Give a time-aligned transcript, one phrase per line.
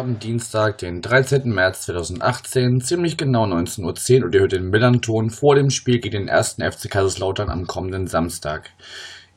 [0.00, 1.50] haben Dienstag, den 13.
[1.50, 6.20] März 2018, ziemlich genau 19.10 Uhr und ihr hört den Millanton vor dem Spiel gegen
[6.20, 8.70] den ersten FC Kaiserslautern am kommenden Samstag.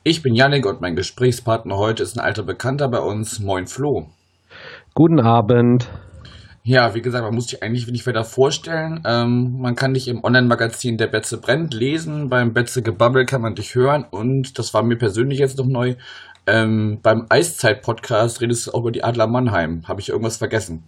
[0.04, 3.40] Ich bin Yannick und mein Gesprächspartner heute ist ein alter Bekannter bei uns.
[3.40, 4.06] Moin Flo.
[4.94, 5.86] Guten Abend.
[6.62, 9.02] Ja, wie gesagt, man muss sich eigentlich nicht weiter vorstellen.
[9.04, 12.30] Ähm, man kann dich im Online-Magazin Der Betze brennt lesen.
[12.30, 14.06] Beim Betze Gebubble kann man dich hören.
[14.10, 15.96] Und das war mir persönlich jetzt noch neu.
[16.46, 19.82] Ähm, beim Eiszeit-Podcast redest du auch über die Adler Mannheim.
[19.88, 20.84] Habe ich irgendwas vergessen?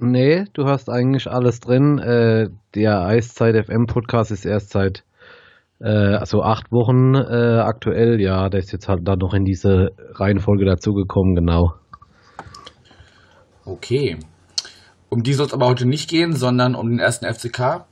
[0.00, 1.98] Nee, du hast eigentlich alles drin.
[1.98, 5.04] Äh, der Eiszeit FM Podcast ist erst seit
[5.80, 8.20] äh, also acht Wochen äh, aktuell.
[8.20, 11.74] Ja, der ist jetzt halt da noch in diese Reihenfolge dazugekommen, genau.
[13.64, 14.18] Okay.
[15.08, 17.84] Um die soll es aber heute nicht gehen, sondern um den ersten FCK.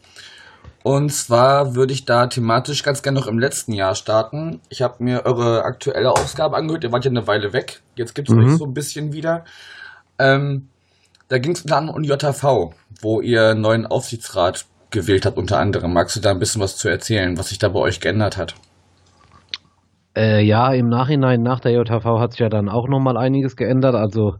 [0.82, 4.60] Und zwar würde ich da thematisch ganz gerne noch im letzten Jahr starten.
[4.68, 6.82] Ich habe mir eure aktuelle Ausgabe angehört.
[6.82, 7.82] Ihr wart ja eine Weile weg.
[7.94, 8.44] Jetzt gibt es mhm.
[8.44, 9.44] euch so ein bisschen wieder.
[10.18, 10.68] Ähm,
[11.28, 15.58] da ging es unter anderem um JV, wo ihr einen neuen Aufsichtsrat gewählt habt, unter
[15.58, 15.92] anderem.
[15.92, 18.54] Magst du da ein bisschen was zu erzählen, was sich da bei euch geändert hat?
[20.16, 23.94] Äh, ja, im Nachhinein, nach der JV hat sich ja dann auch nochmal einiges geändert.
[23.94, 24.34] Also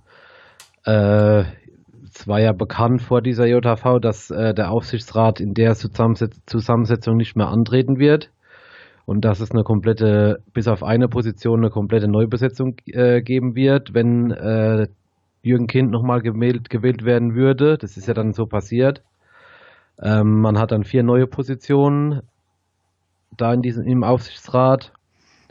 [0.85, 1.45] äh,
[2.15, 7.37] es war ja bekannt vor dieser JV, dass äh, der Aufsichtsrat in der Zusammensetzung nicht
[7.37, 8.31] mehr antreten wird
[9.07, 13.95] und dass es eine komplette, bis auf eine Position, eine komplette Neubesetzung äh, geben wird,
[13.95, 14.89] wenn äh,
[15.43, 17.79] Jürgen Kind nochmal gewählt, gewählt werden würde.
[17.79, 19.03] Das ist ja dann so passiert.
[20.01, 22.23] Ähm, man hat dann vier neue Positionen
[23.37, 24.93] da in diesem, im Aufsichtsrat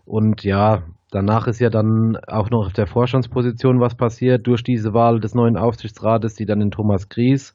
[0.06, 4.94] und ja, Danach ist ja dann auch noch auf der Vorstandsposition was passiert durch diese
[4.94, 7.54] Wahl des neuen Aufsichtsrates, die dann den Thomas Gries,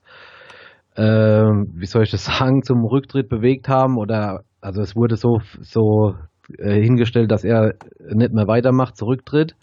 [0.95, 3.97] äh, wie soll ich das sagen, zum Rücktritt bewegt haben.
[3.97, 6.15] Oder also es wurde so, so
[6.59, 7.75] äh, hingestellt, dass er
[8.13, 9.57] nicht mehr weitermacht, zurücktritt.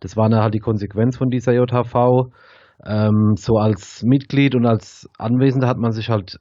[0.00, 2.30] Das war dann halt die Konsequenz von dieser JHV.
[2.84, 6.38] Ähm, so als Mitglied und als Anwesender hat man sich halt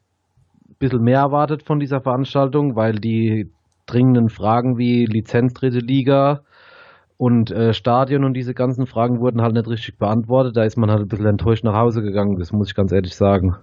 [0.67, 3.49] ein bisschen mehr erwartet von dieser Veranstaltung, weil die
[3.85, 6.41] dringenden Fragen wie Lizenz dritte Liga,
[7.19, 10.55] und äh, Stadion und diese ganzen Fragen wurden halt nicht richtig beantwortet.
[10.55, 13.13] Da ist man halt ein bisschen enttäuscht nach Hause gegangen, das muss ich ganz ehrlich
[13.13, 13.57] sagen.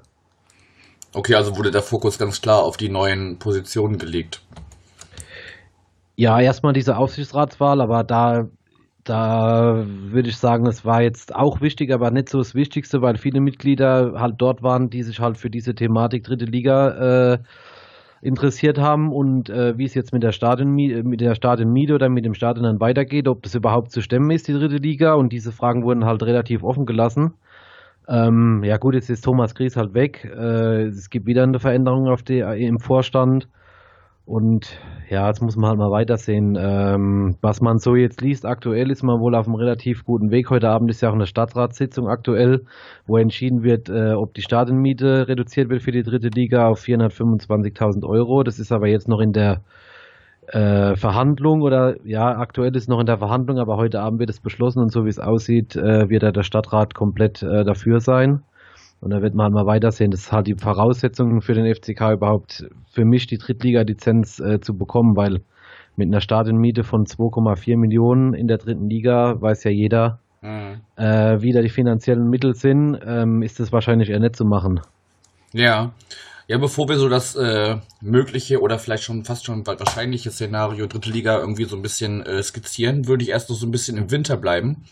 [1.14, 4.42] Okay, also wurde der Fokus ganz klar auf die neuen Positionen gelegt.
[6.16, 8.46] Ja, erstmal diese Aufsichtsratswahl, aber da,
[9.04, 13.16] da würde ich sagen, es war jetzt auch wichtig, aber nicht so das Wichtigste, weil
[13.16, 17.38] viele Mitglieder halt dort waren, die sich halt für diese Thematik dritte Liga äh,
[18.26, 21.36] interessiert haben und äh, wie es jetzt mit der Stadionmiete, mit der
[21.94, 25.14] oder mit dem Stadion dann weitergeht, ob das überhaupt zu stemmen ist, die dritte Liga.
[25.14, 27.34] Und diese Fragen wurden halt relativ offen gelassen.
[28.08, 30.24] Ähm, ja gut, jetzt ist Thomas Gries halt weg.
[30.24, 33.48] Äh, es gibt wieder eine Veränderung auf die, im Vorstand.
[34.26, 34.76] Und
[35.08, 36.58] ja, jetzt muss man halt mal weitersehen.
[36.60, 40.50] Ähm, was man so jetzt liest, aktuell ist man wohl auf einem relativ guten Weg.
[40.50, 42.64] Heute Abend ist ja auch eine Stadtratssitzung aktuell,
[43.06, 48.04] wo entschieden wird, äh, ob die Stadionmiete reduziert wird für die dritte Liga auf 425.000
[48.04, 48.42] Euro.
[48.42, 49.60] Das ist aber jetzt noch in der
[50.48, 54.40] äh, Verhandlung oder ja, aktuell ist noch in der Verhandlung, aber heute Abend wird es
[54.40, 58.42] beschlossen und so wie es aussieht, äh, wird da der Stadtrat komplett äh, dafür sein.
[59.00, 60.10] Und da wird man halt mal weitersehen.
[60.10, 64.76] Das ist halt die Voraussetzung für den FCK überhaupt für mich die Drittliga-Lizenz äh, zu
[64.76, 65.42] bekommen, weil
[65.96, 70.80] mit einer Stadionmiete von 2,4 Millionen in der dritten Liga weiß ja jeder, mhm.
[70.96, 74.80] äh, wie da die finanziellen Mittel sind, ähm, ist das wahrscheinlich eher nicht zu machen.
[75.52, 75.92] Ja.
[76.48, 81.10] Ja, bevor wir so das äh, mögliche oder vielleicht schon fast schon wahrscheinliche Szenario Dritte
[81.10, 84.12] Liga irgendwie so ein bisschen äh, skizzieren, würde ich erst noch so ein bisschen im
[84.12, 84.84] Winter bleiben.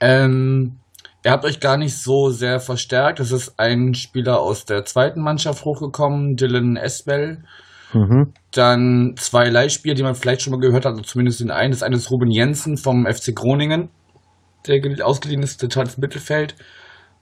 [0.00, 0.79] Ähm,
[1.24, 3.20] Ihr habt euch gar nicht so sehr verstärkt.
[3.20, 7.44] Es ist ein Spieler aus der zweiten Mannschaft hochgekommen, Dylan Esbell.
[7.92, 8.32] Mhm.
[8.52, 11.72] Dann zwei Leihspieler, die man vielleicht schon mal gehört hat, also zumindest den einen.
[11.72, 13.90] Das eine ist Ruben Jensen vom FC Groningen,
[14.66, 16.54] der ausgeliehen ist, zentrales Mittelfeld.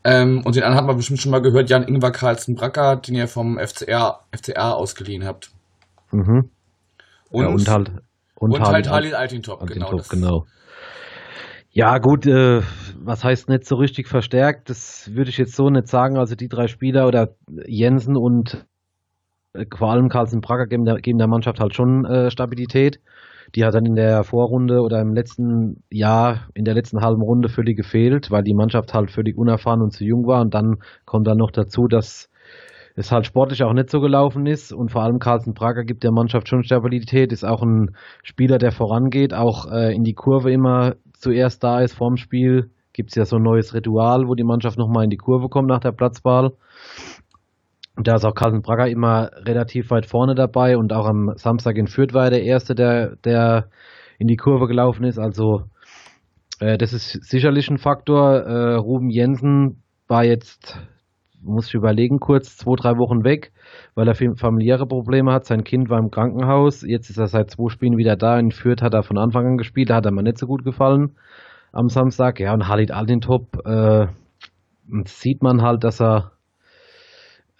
[0.04, 3.16] Ähm, und den anderen hat man bestimmt schon mal gehört, Jan Ingvar Carlsen Bracker, den
[3.16, 5.50] ihr vom FCR, FCR ausgeliehen habt.
[6.12, 6.50] Mhm.
[7.30, 7.90] Und, ja, und halt,
[8.36, 10.00] und, und halt Halil Altintop, genau.
[10.08, 10.46] genau.
[11.70, 12.62] Ja, gut, äh,
[12.98, 14.70] was heißt nicht so richtig verstärkt?
[14.70, 16.16] Das würde ich jetzt so nicht sagen.
[16.18, 17.34] Also die drei Spieler oder
[17.66, 18.66] Jensen und
[19.54, 23.00] äh, vor allem Carlsen Prager geben der, geben der Mannschaft halt schon äh, Stabilität.
[23.54, 27.48] Die hat dann in der Vorrunde oder im letzten Jahr, in der letzten halben Runde
[27.48, 30.42] völlig gefehlt, weil die Mannschaft halt völlig unerfahren und zu jung war.
[30.42, 30.76] Und dann
[31.06, 32.30] kommt dann noch dazu, dass
[32.96, 36.12] es halt sportlich auch nicht so gelaufen ist und vor allem Carlsen Prager gibt der
[36.12, 37.94] Mannschaft schon Stabilität, ist auch ein
[38.24, 43.10] Spieler, der vorangeht, auch äh, in die Kurve immer zuerst da ist vorm Spiel, gibt
[43.10, 45.80] es ja so ein neues Ritual, wo die Mannschaft nochmal in die Kurve kommt nach
[45.80, 46.52] der Platzwahl.
[47.96, 51.88] Da ist auch Carsten Bragger immer relativ weit vorne dabei und auch am Samstag in
[51.88, 53.68] Fürth war er der Erste, der, der
[54.18, 55.18] in die Kurve gelaufen ist.
[55.18, 55.64] Also
[56.60, 58.40] äh, das ist sicherlich ein Faktor.
[58.40, 60.78] Äh, Ruben Jensen war jetzt,
[61.42, 63.52] muss ich überlegen, kurz zwei, drei Wochen weg,
[63.94, 65.46] weil er familiäre Probleme hat.
[65.46, 66.82] Sein Kind war im Krankenhaus.
[66.82, 68.38] Jetzt ist er seit zwei Spielen wieder da.
[68.38, 69.90] In Fürth hat er von Anfang an gespielt.
[69.90, 71.16] Da hat er mir nicht so gut gefallen
[71.72, 72.40] am Samstag.
[72.40, 74.06] Ja, und Halid Altintop äh,
[75.04, 76.32] sieht man halt, dass er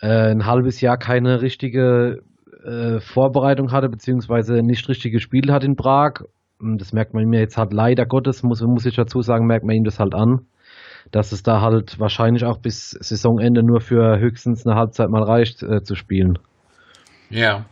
[0.01, 2.23] äh, ein halbes Jahr keine richtige
[2.65, 6.25] äh, Vorbereitung hatte, beziehungsweise nicht richtig gespielt hat in Prag.
[6.61, 9.65] Und das merkt man mir jetzt halt leider Gottes, muss, muss ich dazu sagen, merkt
[9.65, 10.47] man ihm das halt an,
[11.11, 15.63] dass es da halt wahrscheinlich auch bis Saisonende nur für höchstens eine Halbzeit mal reicht
[15.63, 16.39] äh, zu spielen.
[17.31, 17.65] Ja.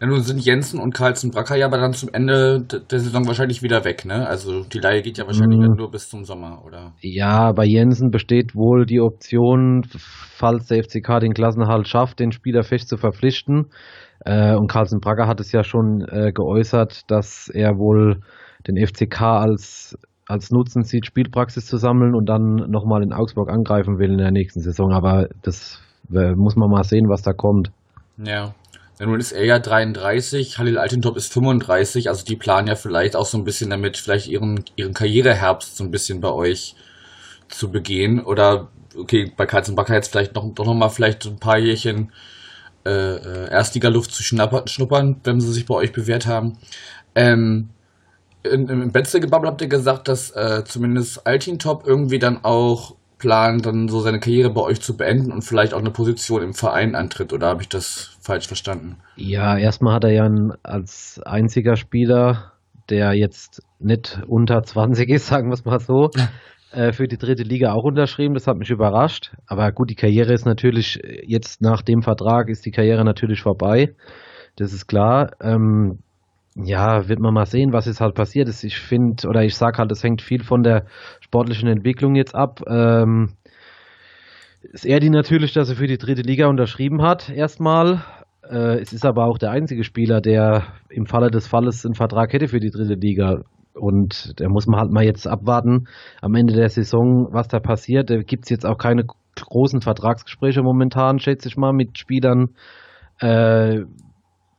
[0.00, 3.62] Ja, nun sind Jensen und Carlsen Bracker ja aber dann zum Ende der Saison wahrscheinlich
[3.62, 4.26] wieder weg, ne?
[4.26, 5.76] Also die Leihe geht ja wahrscheinlich mm.
[5.76, 6.94] nur bis zum Sommer, oder?
[7.02, 12.62] Ja, bei Jensen besteht wohl die Option, falls der FCK den Klassenhalt schafft, den Spieler
[12.62, 13.66] fest zu verpflichten.
[14.24, 18.20] Äh, und Carlsen Bracker hat es ja schon äh, geäußert, dass er wohl
[18.66, 19.98] den FCK als
[20.30, 24.30] als Nutzen sieht, Spielpraxis zu sammeln und dann nochmal in Augsburg angreifen will in der
[24.30, 24.92] nächsten Saison.
[24.92, 25.80] Aber das
[26.12, 27.70] äh, muss man mal sehen, was da kommt.
[28.18, 28.54] Ja.
[28.98, 33.16] Ja, nun ist er ja 33, Halil Altintop ist 35, also die planen ja vielleicht
[33.16, 36.74] auch so ein bisschen damit, vielleicht ihren, ihren Karriereherbst so ein bisschen bei euch
[37.48, 38.22] zu begehen.
[38.22, 38.68] Oder,
[38.98, 42.12] okay, bei Katzenbacker jetzt vielleicht noch, doch nochmal vielleicht ein paar Jährchen
[42.84, 46.58] äh, äh, Erstliga-Luft zu schnuppern, wenn sie sich bei euch bewährt haben.
[47.14, 47.70] Ähm,
[48.42, 54.00] Im Betze-Gebabbel habt ihr gesagt, dass äh, zumindest Altintop irgendwie dann auch plant, dann so
[54.00, 57.32] seine Karriere bei euch zu beenden und vielleicht auch eine Position im Verein antritt?
[57.32, 58.96] Oder habe ich das falsch verstanden?
[59.14, 60.28] Ja, erstmal hat er ja
[60.64, 62.52] als einziger Spieler,
[62.88, 66.10] der jetzt nicht unter 20 ist, sagen wir es mal so,
[66.72, 68.34] äh, für die dritte Liga auch unterschrieben.
[68.34, 69.32] Das hat mich überrascht.
[69.46, 73.94] Aber gut, die Karriere ist natürlich jetzt nach dem Vertrag ist die Karriere natürlich vorbei.
[74.56, 75.30] Das ist klar.
[75.40, 76.00] Ähm,
[76.64, 78.64] ja, wird man mal sehen, was jetzt halt passiert ist.
[78.64, 80.86] Ich finde, oder ich sage halt, es hängt viel von der
[81.20, 82.60] sportlichen Entwicklung jetzt ab.
[82.68, 83.34] Ähm,
[84.62, 88.04] ist er die natürlich, dass er für die dritte Liga unterschrieben hat, erstmal.
[88.48, 92.32] Äh, es ist aber auch der einzige Spieler, der im Falle des Falles einen Vertrag
[92.32, 93.42] hätte für die dritte Liga.
[93.74, 95.86] Und da muss man halt mal jetzt abwarten
[96.20, 98.10] am Ende der Saison, was da passiert.
[98.10, 99.04] Da gibt es jetzt auch keine
[99.40, 102.50] großen Vertragsgespräche momentan, schätze ich mal, mit Spielern,
[103.20, 103.82] äh,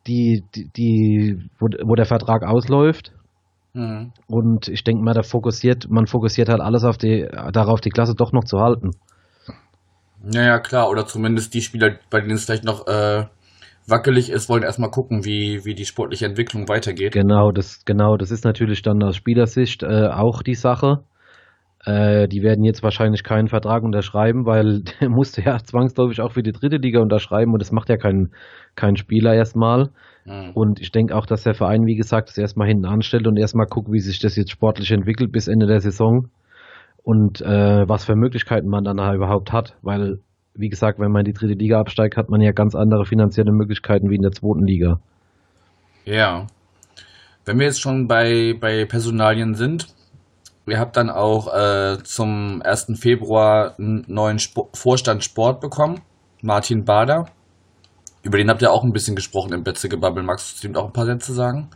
[0.07, 3.11] die, die, die wo, wo der Vertrag ausläuft.
[3.73, 4.11] Mhm.
[4.27, 8.15] Und ich denke mal, da fokussiert, man fokussiert halt alles auf die, darauf, die Klasse
[8.15, 8.91] doch noch zu halten.
[10.23, 13.25] Naja, klar, oder zumindest die Spieler, bei denen es vielleicht noch äh,
[13.87, 17.13] wackelig ist, wollen erstmal gucken, wie, wie die sportliche Entwicklung weitergeht.
[17.13, 21.03] Genau, das, genau, das ist natürlich dann aus Spielersicht äh, auch die Sache.
[21.83, 26.43] Äh, die werden jetzt wahrscheinlich keinen Vertrag unterschreiben, weil der musste ja zwangsläufig auch für
[26.43, 28.31] die dritte Liga unterschreiben und das macht ja kein,
[28.75, 29.89] kein Spieler erstmal.
[30.25, 30.51] Mhm.
[30.53, 33.65] Und ich denke auch, dass der Verein, wie gesagt, das erstmal hinten anstellt und erstmal
[33.65, 36.27] guckt, wie sich das jetzt sportlich entwickelt bis Ende der Saison
[37.03, 40.19] und äh, was für Möglichkeiten man dann überhaupt hat, weil,
[40.53, 43.51] wie gesagt, wenn man in die dritte Liga absteigt, hat man ja ganz andere finanzielle
[43.51, 44.99] Möglichkeiten wie in der zweiten Liga.
[46.05, 46.45] Ja.
[47.45, 49.87] Wenn wir jetzt schon bei, bei Personalien sind,
[50.67, 52.99] ihr habt dann auch äh, zum 1.
[52.99, 56.01] Februar einen neuen Sp Vorstand Sport bekommen,
[56.41, 57.25] Martin Bader.
[58.23, 60.23] Über den habt ihr auch ein bisschen gesprochen im Betze-Gebabbel.
[60.23, 61.69] Magst du zu auch ein paar Sätze sagen?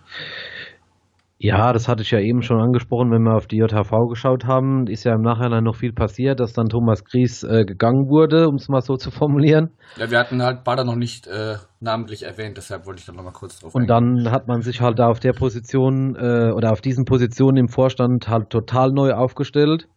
[1.46, 4.88] Ja, das hatte ich ja eben schon angesprochen, wenn wir auf die JHV geschaut haben.
[4.88, 8.56] Ist ja im Nachhinein noch viel passiert, dass dann Thomas Gries äh, gegangen wurde, um
[8.56, 9.70] es mal so zu formulieren.
[9.96, 13.34] Ja, wir hatten halt Bader noch nicht äh, namentlich erwähnt, deshalb wollte ich da nochmal
[13.34, 14.24] kurz drauf Und eingehen.
[14.24, 17.68] dann hat man sich halt da auf der Position äh, oder auf diesen Positionen im
[17.68, 19.88] Vorstand halt total neu aufgestellt.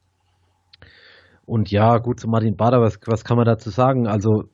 [1.47, 4.07] Und ja, gut, zu Martin Bader, was, was kann man dazu sagen?
[4.07, 4.45] Also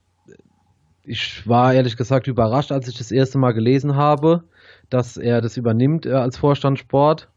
[1.02, 4.44] ich war ehrlich gesagt überrascht, als ich das erste Mal gelesen habe,
[4.94, 7.28] dass er das übernimmt äh, als Vorstand Sport.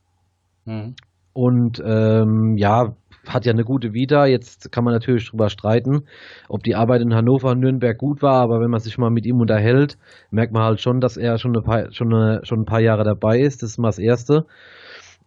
[0.66, 0.96] Mhm.
[1.34, 2.96] Und ähm, ja,
[3.28, 4.26] hat ja eine gute Vita.
[4.26, 6.06] Jetzt kann man natürlich drüber streiten,
[6.50, 9.26] ob die Arbeit in Hannover und Nürnberg gut war, aber wenn man sich mal mit
[9.26, 9.98] ihm unterhält,
[10.32, 13.04] merkt man halt schon, dass er schon, eine paar, schon, eine, schon ein paar Jahre
[13.04, 13.62] dabei ist.
[13.62, 14.46] Das ist mal das Erste.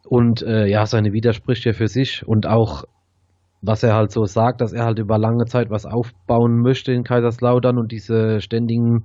[0.09, 2.85] Und äh, ja, seine Vita spricht ja für sich und auch
[3.63, 7.05] was er halt so sagt, dass er halt über lange Zeit was aufbauen möchte in
[7.05, 9.05] Kaiserslautern und diese ständigen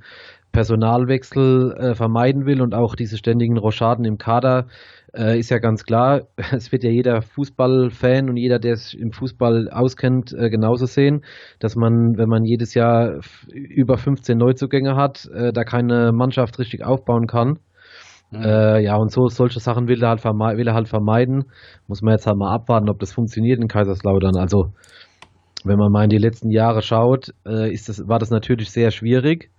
[0.55, 4.67] Personalwechsel äh, vermeiden will und auch diese ständigen Rochaden im Kader,
[5.13, 6.21] äh, ist ja ganz klar.
[6.53, 11.25] Es wird ja jeder Fußballfan und jeder, der sich im Fußball auskennt, äh, genauso sehen,
[11.59, 13.19] dass man, wenn man jedes Jahr
[13.53, 17.59] über 15 Neuzugänge hat, äh, da keine Mannschaft richtig aufbauen kann.
[18.31, 18.41] Mhm.
[18.41, 21.45] Äh, ja, und so solche Sachen will er, halt will er halt vermeiden.
[21.87, 24.37] Muss man jetzt halt mal abwarten, ob das funktioniert in Kaiserslautern.
[24.37, 24.71] Also
[25.65, 28.91] wenn man mal in die letzten Jahre schaut, äh, ist das, war das natürlich sehr
[28.91, 29.49] schwierig.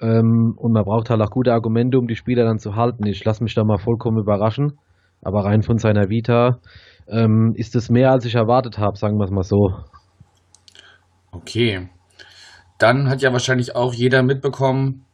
[0.00, 3.06] Ähm, und man braucht halt auch gute Argumente, um die Spieler dann zu halten.
[3.06, 4.78] Ich lasse mich da mal vollkommen überraschen.
[5.22, 6.60] Aber rein von seiner Vita
[7.08, 9.70] ähm, ist es mehr, als ich erwartet habe, sagen wir es mal so.
[11.32, 11.88] Okay.
[12.78, 15.04] Dann hat ja wahrscheinlich auch jeder mitbekommen,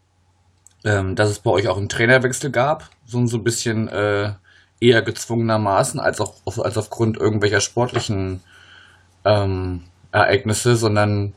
[0.84, 2.90] ähm, dass es bei euch auch einen Trainerwechsel gab.
[3.04, 4.32] So, so ein bisschen äh,
[4.80, 8.40] eher gezwungenermaßen, als, auch, als aufgrund irgendwelcher sportlichen
[9.24, 11.34] ähm, Ereignisse, sondern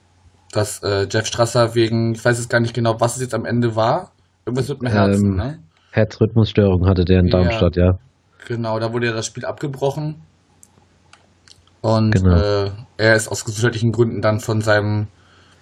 [0.55, 3.45] dass äh, Jeff Strasser wegen, ich weiß jetzt gar nicht genau, was es jetzt am
[3.45, 4.12] Ende war.
[4.45, 5.59] Irgendwas mit dem Herzen, Ähm, ne?
[5.91, 7.38] Herzrhythmusstörung hatte der in Ja.
[7.39, 7.97] Darmstadt, ja.
[8.47, 10.21] Genau, da wurde ja das Spiel abgebrochen.
[11.81, 12.35] Und Genau.
[12.35, 15.07] äh, er ist aus gesundheitlichen Gründen dann von seinem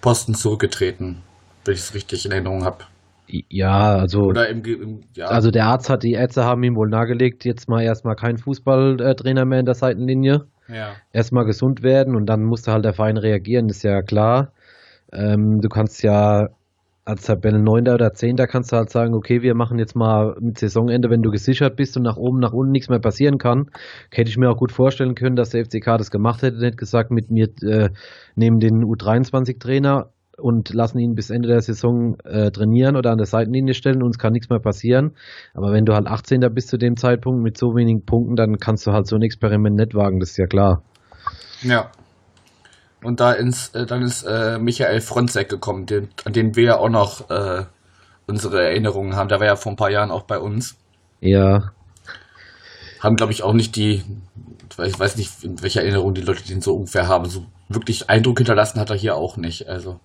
[0.00, 1.22] Posten zurückgetreten,
[1.64, 2.78] wenn ich es richtig in Erinnerung habe.
[3.48, 5.26] Ja, also, im, im ja.
[5.26, 9.44] also der Arzt hat, die Ärzte haben ihm wohl nahegelegt, jetzt mal erstmal kein Fußballtrainer
[9.46, 10.42] mehr in der Seitenlinie.
[10.68, 10.92] ja.
[11.12, 14.52] erstmal gesund werden und dann musste halt der Verein reagieren, ist ja klar.
[15.14, 16.48] Ähm, du kannst ja
[17.04, 21.10] als Tabellenneunter oder Zehnter kannst du halt sagen, okay, wir machen jetzt mal mit Saisonende,
[21.10, 23.70] wenn du gesichert bist und nach oben, nach unten nichts mehr passieren kann,
[24.10, 27.10] hätte ich mir auch gut vorstellen können, dass der FCK das gemacht hätte, nicht gesagt,
[27.10, 27.90] mit mir äh,
[28.36, 33.26] nehmen den U23-Trainer und lassen ihn bis Ende der Saison äh, trainieren oder an der
[33.26, 35.12] Seitenlinie stellen, uns kann nichts mehr passieren.
[35.52, 36.40] Aber wenn du halt 18.
[36.52, 39.76] bist zu dem Zeitpunkt mit so wenigen Punkten, dann kannst du halt so ein Experiment
[39.76, 40.82] nicht wagen, das ist ja klar.
[41.62, 41.90] Ja.
[43.04, 46.78] Und da ins, äh, dann ist äh, Michael Fronzek gekommen, den, an den wir ja
[46.78, 47.64] auch noch äh,
[48.26, 49.28] unsere Erinnerungen haben.
[49.28, 50.76] Der war ja vor ein paar Jahren auch bei uns.
[51.20, 51.72] Ja,
[53.00, 54.02] Haben, glaube ich, auch nicht die,
[54.82, 57.26] ich weiß nicht, in welcher Erinnerung die Leute den so ungefähr haben.
[57.26, 59.68] So wirklich Eindruck hinterlassen hat er hier auch nicht.
[59.68, 60.00] Also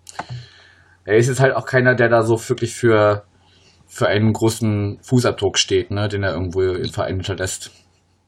[1.06, 3.24] er ist jetzt halt auch keiner, der da so wirklich für,
[3.88, 7.72] für einen großen Fußabdruck steht, ne, den er irgendwo im Verein hinterlässt.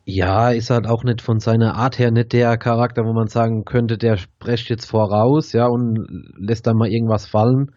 [0.05, 3.65] Ja, ist halt auch nicht von seiner Art her nicht der Charakter, wo man sagen
[3.65, 7.71] könnte, der spricht jetzt voraus, ja, und lässt dann mal irgendwas fallen,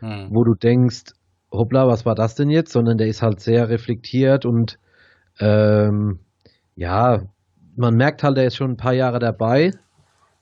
[0.00, 0.28] Hm.
[0.30, 1.12] wo du denkst,
[1.52, 2.72] hoppla, was war das denn jetzt?
[2.72, 4.78] Sondern der ist halt sehr reflektiert und
[5.38, 6.20] ähm,
[6.74, 7.22] ja,
[7.76, 9.72] man merkt halt, er ist schon ein paar Jahre dabei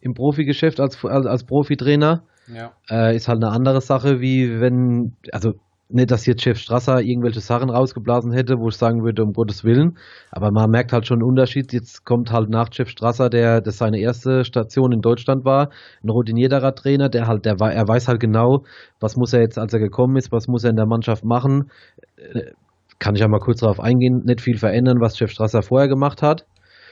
[0.00, 2.22] im Profigeschäft als, als, als Profitrainer.
[2.46, 2.72] Ja.
[2.88, 5.54] Äh, ist halt eine andere Sache, wie wenn, also
[5.88, 9.64] nicht, dass jetzt Chef Strasser irgendwelche Sachen rausgeblasen hätte, wo ich sagen würde, um Gottes
[9.64, 9.98] Willen,
[10.30, 11.72] aber man merkt halt schon einen Unterschied.
[11.72, 15.70] Jetzt kommt halt nach Chef Strasser, der das seine erste Station in Deutschland war,
[16.02, 18.64] ein routinierterer Trainer, der halt, der er weiß halt genau,
[19.00, 21.70] was muss er jetzt, als er gekommen ist, was muss er in der Mannschaft machen.
[22.16, 22.52] Äh,
[22.98, 26.22] Kann ich ja mal kurz darauf eingehen, nicht viel verändern, was Chef Strasser vorher gemacht
[26.22, 26.46] hat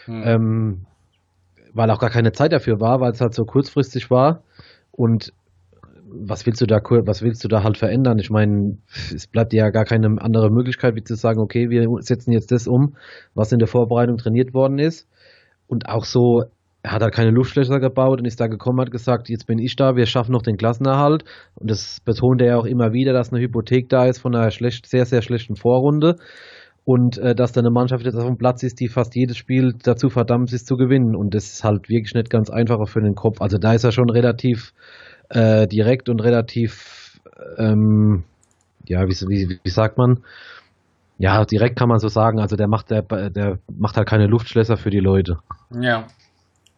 [0.07, 0.23] Hm.
[0.25, 0.87] ähm,
[1.75, 4.43] weil auch gar keine Zeit dafür war, weil es halt so kurzfristig war.
[4.93, 5.33] Und
[6.21, 8.19] was willst du da was willst du da halt verändern?
[8.19, 8.79] Ich meine,
[9.15, 12.53] es bleibt dir ja gar keine andere Möglichkeit, wie zu sagen, okay, wir setzen jetzt
[12.53, 12.97] das um,
[13.35, 15.09] was in der Vorbereitung trainiert worden ist.
[15.67, 16.45] Und auch so,
[16.83, 19.77] er hat halt keine Luftschlösser gebaut und ist da gekommen, hat gesagt, jetzt bin ich
[19.77, 21.25] da, wir schaffen noch den Klassenerhalt.
[21.55, 24.51] Und das betont er ja auch immer wieder, dass eine Hypothek da ist von einer
[24.51, 26.17] schlecht, sehr, sehr schlechten Vorrunde
[26.87, 29.75] und äh, dass da eine Mannschaft jetzt auf dem Platz ist, die fast jedes Spiel
[29.83, 31.17] dazu verdammt ist zu gewinnen.
[31.17, 33.41] Und das ist halt wirklich nicht ganz einfacher für den Kopf.
[33.41, 34.73] Also da ist er schon relativ
[35.29, 37.21] äh, direkt und relativ,
[37.59, 38.25] ähm,
[38.87, 40.25] ja, wie, wie, wie sagt man?
[41.19, 42.41] Ja, direkt kann man so sagen.
[42.41, 45.39] Also der macht der, der macht halt keine Luftschlösser für die Leute.
[45.71, 46.07] Ja.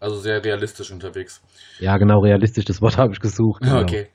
[0.00, 1.42] Also sehr realistisch unterwegs.
[1.80, 3.62] Ja, genau, realistisch, das Wort habe ich gesucht.
[3.62, 3.80] Genau.
[3.80, 4.06] Okay.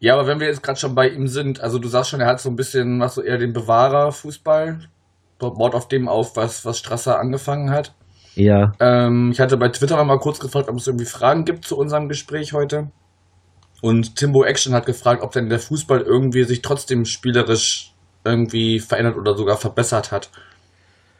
[0.00, 2.26] Ja, aber wenn wir jetzt gerade schon bei ihm sind, also du sagst schon, er
[2.26, 4.80] hat so ein bisschen, machst so eher den Bewahrer-Fußball,
[5.38, 7.94] baut auf dem auf, was, was Strasser angefangen hat.
[8.40, 11.64] Ja, Ähm, ich hatte bei Twitter noch mal kurz gefragt, ob es irgendwie Fragen gibt
[11.64, 12.90] zu unserem Gespräch heute.
[13.82, 17.94] Und Timbo Action hat gefragt, ob denn der Fußball irgendwie sich trotzdem spielerisch
[18.24, 20.30] irgendwie verändert oder sogar verbessert hat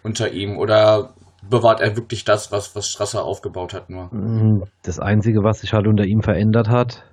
[0.03, 0.59] unter ihm.
[0.59, 1.11] Oder
[1.49, 4.09] bewahrt er wirklich das, was, was Strasser aufgebaut hat nur?
[4.13, 7.05] Mm, Das Einzige, was sich halt unter ihm verändert hat,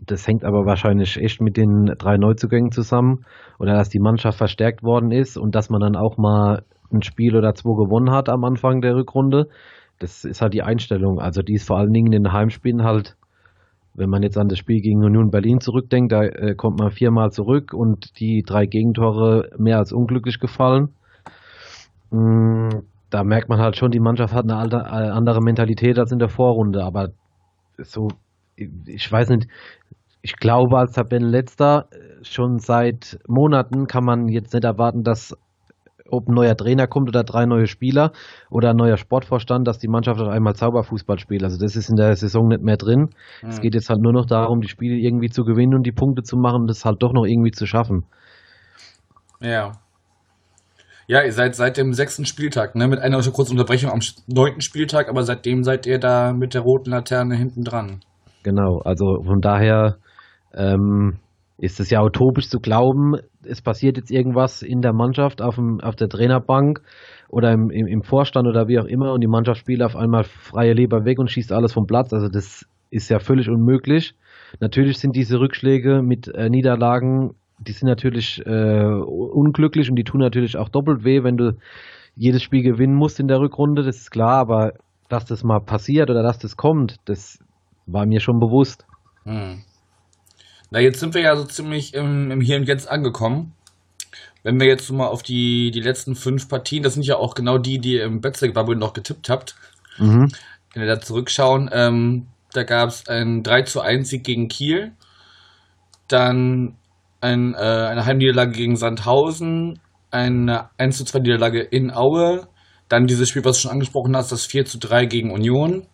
[0.00, 3.24] das hängt aber wahrscheinlich echt mit den drei Neuzugängen zusammen
[3.58, 7.36] oder dass die Mannschaft verstärkt worden ist und dass man dann auch mal ein Spiel
[7.36, 9.48] oder zwei gewonnen hat am Anfang der Rückrunde.
[9.98, 11.20] Das ist halt die Einstellung.
[11.20, 13.16] Also die ist vor allen Dingen in den Heimspielen halt,
[13.94, 17.30] wenn man jetzt an das Spiel gegen Union Berlin zurückdenkt, da äh, kommt man viermal
[17.32, 20.90] zurück und die drei Gegentore mehr als unglücklich gefallen.
[22.10, 22.68] Mm,
[23.10, 26.18] Da merkt man halt schon, die Mannschaft hat eine alte, äh, andere Mentalität als in
[26.18, 27.10] der Vorrunde, aber
[27.78, 28.08] so,
[28.56, 29.48] ich- weiß nicht,
[30.22, 35.36] ich glaube, als Tabellenletzter äh, schon seit Monaten kann man jetzt nicht erwarten, dass
[36.14, 38.12] ob ein neuer Trainer kommt oder drei neue Spieler
[38.50, 41.42] oder ein neuer Sportvorstand, dass die Mannschaft auf einmal Zauberfußball spielt.
[41.42, 43.10] Also das ist in der Saison nicht mehr drin.
[43.48, 43.62] Es Hm.
[43.62, 46.36] geht jetzt halt nur noch darum, die Spiele irgendwie zu gewinnen und die Punkte zu
[46.36, 48.04] machen und das halt doch noch irgendwie zu schaffen.
[49.40, 49.72] Ja.
[51.06, 52.88] Ja, ihr seid seit dem sechsten Spieltag, ne?
[52.88, 56.90] Mit einer kurzen Unterbrechung am neunten Spieltag, aber seitdem seid ihr da mit der roten
[56.90, 58.00] Laterne hinten dran.
[58.42, 59.96] Genau, also von daher
[60.54, 61.18] ähm,
[61.58, 65.80] ist es ja utopisch zu glauben, es passiert jetzt irgendwas in der Mannschaft, auf, dem,
[65.80, 66.80] auf der Trainerbank
[67.28, 70.24] oder im, im, im Vorstand oder wie auch immer und die Mannschaft spielt auf einmal
[70.24, 72.12] freie Leber weg und schießt alles vom Platz.
[72.12, 74.14] Also das ist ja völlig unmöglich.
[74.60, 80.20] Natürlich sind diese Rückschläge mit äh, Niederlagen die sind natürlich äh, unglücklich und die tun
[80.20, 81.56] natürlich auch doppelt weh, wenn du
[82.16, 84.72] jedes Spiel gewinnen musst in der Rückrunde, das ist klar, aber
[85.08, 87.38] dass das mal passiert oder dass das kommt, das
[87.86, 88.86] war mir schon bewusst.
[89.24, 89.62] Hm.
[90.70, 93.52] Na, jetzt sind wir ja so ziemlich im, im Hier und Jetzt angekommen.
[94.42, 97.58] Wenn wir jetzt mal auf die, die letzten fünf Partien, das sind ja auch genau
[97.58, 99.56] die, die ihr im Betzeck-Bubble noch getippt habt,
[99.98, 100.28] mhm.
[100.72, 104.92] wenn wir da zurückschauen, ähm, da gab es ein 3 zu 1 Sieg gegen Kiel,
[106.08, 106.76] dann
[107.20, 109.80] ein, äh, eine Heimniederlage gegen Sandhausen,
[110.10, 112.46] eine 1 zu 2 Niederlage in Aue,
[112.88, 115.86] dann dieses Spiel, was du schon angesprochen hast, das 4 zu 3 gegen Union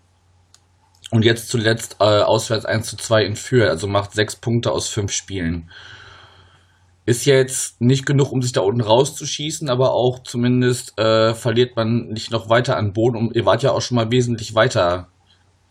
[1.10, 4.88] und jetzt zuletzt äh, auswärts 1 zu 2 in Fürth, also macht sechs Punkte aus
[4.88, 5.70] fünf Spielen.
[7.06, 12.08] Ist jetzt nicht genug, um sich da unten rauszuschießen, aber auch zumindest äh, verliert man
[12.08, 15.08] nicht noch weiter an Boden und ihr wart ja auch schon mal wesentlich weiter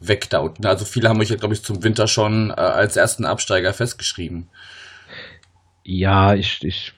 [0.01, 0.65] weg da unten.
[0.65, 4.49] Also viele haben euch ja, glaube ich, zum Winter schon äh, als ersten Absteiger festgeschrieben.
[5.83, 6.93] Ja, ich, ich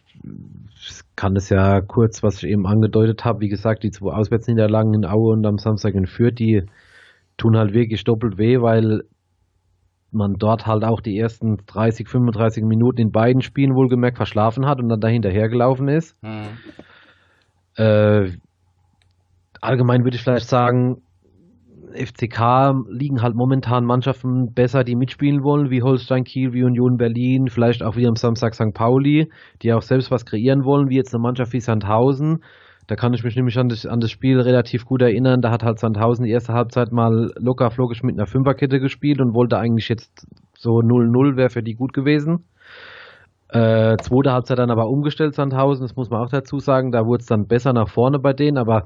[1.15, 3.41] kann das ja kurz, was ich eben angedeutet habe.
[3.41, 6.63] Wie gesagt, die zwei Auswärtsniederlagen in Aue und am Samstag in Fürth, die
[7.41, 9.01] tun halt wirklich doppelt weh, weil
[10.12, 14.79] man dort halt auch die ersten 30, 35 Minuten in beiden Spielen wohlgemerkt verschlafen hat
[14.79, 16.15] und dann dahinterher gelaufen ist.
[16.21, 16.50] Hm.
[17.77, 18.31] Äh,
[19.62, 21.01] allgemein würde ich vielleicht sagen,
[21.93, 27.48] FCK liegen halt momentan Mannschaften besser, die mitspielen wollen, wie Holstein Kiel, wie Union Berlin,
[27.48, 28.74] vielleicht auch wie am Samstag St.
[28.74, 29.29] Pauli,
[29.62, 32.44] die auch selbst was kreieren wollen, wie jetzt eine Mannschaft wie Sandhausen.
[32.87, 35.41] Da kann ich mich nämlich an das, an das Spiel relativ gut erinnern.
[35.41, 39.33] Da hat halt Sandhausen die erste Halbzeit mal locker flockig mit einer Fünferkette gespielt und
[39.33, 42.46] wollte eigentlich jetzt so 0-0 wäre für die gut gewesen.
[43.50, 46.91] Äh, zweite Halbzeit dann aber umgestellt Sandhausen, das muss man auch dazu sagen.
[46.91, 48.85] Da wurde es dann besser nach vorne bei denen, aber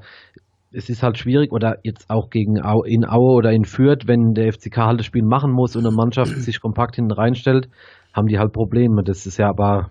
[0.72, 4.34] es ist halt schwierig oder jetzt auch gegen Au, in Aue oder in Fürth, wenn
[4.34, 7.68] der FCK halt das Spiel machen muss und eine Mannschaft sich kompakt hinten reinstellt,
[8.12, 9.02] haben die halt Probleme.
[9.04, 9.90] Das ist ja aber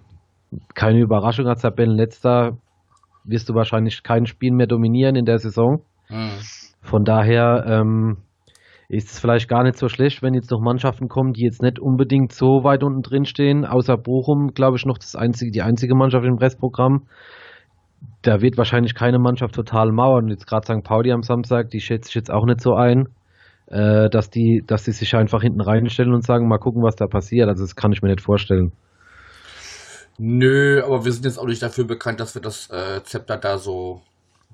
[0.74, 2.58] keine Überraschung als Tabellenletzter
[3.26, 5.82] wirst du wahrscheinlich kein Spiel mehr dominieren in der Saison.
[6.10, 6.40] Mhm.
[6.82, 8.18] Von daher ähm,
[8.88, 11.80] ist es vielleicht gar nicht so schlecht, wenn jetzt noch Mannschaften kommen, die jetzt nicht
[11.80, 13.66] unbedingt so weit unten drin stehen.
[13.66, 17.08] Außer Bochum, glaube ich, noch das einzige, die einzige Mannschaft im Restprogramm
[18.22, 20.28] da wird wahrscheinlich keine Mannschaft total mauern.
[20.28, 20.84] Jetzt gerade St.
[20.84, 23.08] Pauli am Samstag, die schätze ich jetzt auch nicht so ein,
[23.68, 27.08] äh, dass die, dass die sich einfach hinten reinstellen und sagen, mal gucken, was da
[27.08, 27.48] passiert.
[27.48, 28.72] Also das kann ich mir nicht vorstellen.
[30.18, 33.58] Nö, aber wir sind jetzt auch nicht dafür bekannt, dass wir das äh, Zepter da
[33.58, 34.02] so,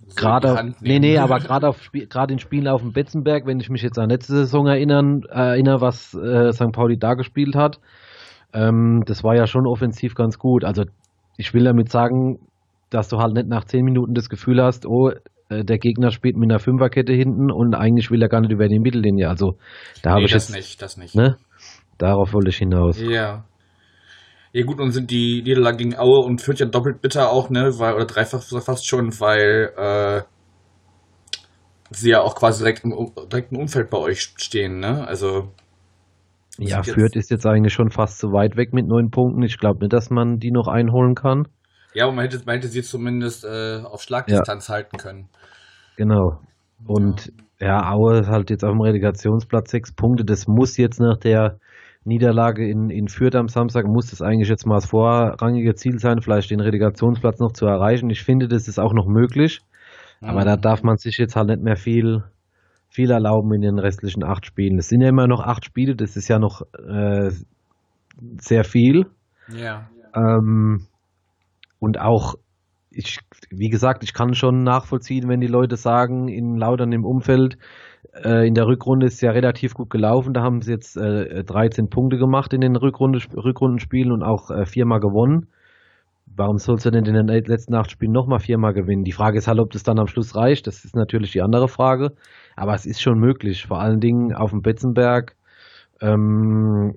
[0.07, 3.69] so gerade nee nee aber gerade auf gerade in Spielen auf dem Betzenberg wenn ich
[3.69, 7.79] mich jetzt an letzte Saison erinnern erinnere was äh, St Pauli da gespielt hat
[8.53, 10.83] ähm, das war ja schon offensiv ganz gut also
[11.37, 12.39] ich will damit sagen
[12.91, 15.09] dass du halt nicht nach zehn Minuten das Gefühl hast, oh,
[15.49, 18.67] äh, der Gegner spielt mit einer Fünferkette hinten und eigentlich will er gar nicht über
[18.67, 19.29] die Mittellinie.
[19.29, 19.57] Also
[20.03, 21.15] da habe ich das jetzt, nicht, das nicht.
[21.15, 21.37] Ne?
[21.97, 23.01] Darauf wollte ich hinaus.
[23.01, 23.45] Ja.
[24.53, 27.71] Ja gut, und sind die Niederlagen gegen Aue und führt ja doppelt bitter auch, ne,
[27.77, 30.23] weil, oder dreifach fast schon, weil äh,
[31.89, 32.91] sie ja auch quasi direkt im,
[33.31, 35.07] direkt im Umfeld bei euch stehen, ne?
[35.07, 35.51] Also
[36.57, 39.41] ja, Fürth ist jetzt eigentlich schon fast zu weit weg mit neun Punkten.
[39.41, 41.47] Ich glaube nicht, dass man die noch einholen kann.
[41.93, 44.75] Ja, aber man hätte, man hätte sie zumindest äh, auf Schlagdistanz ja.
[44.75, 45.29] halten können.
[45.97, 46.39] Genau.
[46.85, 47.67] Und ja.
[47.67, 50.23] ja, Aue ist halt jetzt auf dem Relegationsplatz sechs Punkte.
[50.23, 51.57] Das muss jetzt nach der
[52.03, 56.21] Niederlage in, in Fürth am Samstag, muss das eigentlich jetzt mal das vorrangige Ziel sein,
[56.21, 58.09] vielleicht den Relegationsplatz noch zu erreichen.
[58.09, 59.59] Ich finde, das ist auch noch möglich.
[60.19, 60.29] Mhm.
[60.29, 62.23] Aber da darf man sich jetzt halt nicht mehr viel,
[62.89, 64.79] viel erlauben in den restlichen acht Spielen.
[64.79, 67.31] Es sind ja immer noch acht Spiele, das ist ja noch äh,
[68.39, 69.05] sehr viel.
[69.53, 69.89] Ja.
[70.15, 70.87] Ähm,
[71.79, 72.35] und auch,
[72.89, 77.57] ich, wie gesagt, ich kann schon nachvollziehen, wenn die Leute sagen, in Lautern im Umfeld,
[78.13, 80.33] äh, in der Rückrunde ist es ja relativ gut gelaufen.
[80.33, 84.65] Da haben sie jetzt äh, 13 Punkte gemacht in den Rückrunde, Rückrundenspielen und auch äh,
[84.65, 85.47] viermal gewonnen.
[86.33, 89.03] Warum sollst du denn in den letzten acht Spielen nochmal viermal gewinnen?
[89.03, 90.65] Die Frage ist halt, ob das dann am Schluss reicht.
[90.65, 92.11] Das ist natürlich die andere Frage.
[92.55, 93.65] Aber es ist schon möglich.
[93.65, 95.35] Vor allen Dingen auf dem Betzenberg
[95.99, 96.95] ähm,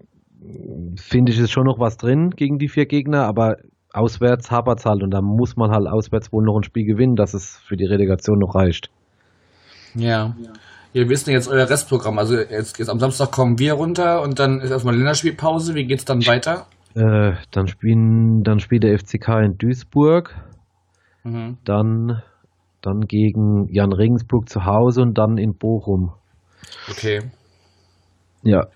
[0.97, 3.27] finde ich es schon noch was drin gegen die vier Gegner.
[3.27, 3.57] Aber
[3.93, 7.17] auswärts hapert es halt und da muss man halt auswärts wohl noch ein Spiel gewinnen,
[7.17, 8.91] dass es für die Relegation noch reicht.
[9.95, 10.35] Ja.
[10.95, 11.01] Ja.
[11.01, 12.19] Wir wissen jetzt euer Restprogramm.
[12.19, 15.75] Also jetzt, jetzt am Samstag kommen wir runter und dann ist erstmal Länderspielpause.
[15.75, 16.67] Wie geht's dann weiter?
[16.95, 20.35] Äh, dann spielen, dann spielt der FCK in Duisburg.
[21.25, 21.59] mhm.
[21.65, 22.23] dann,
[22.81, 26.13] dann gegen Jan Regensburg zu Hause und dann in Bochum.
[26.89, 27.21] Okay.
[28.43, 28.67] Ja.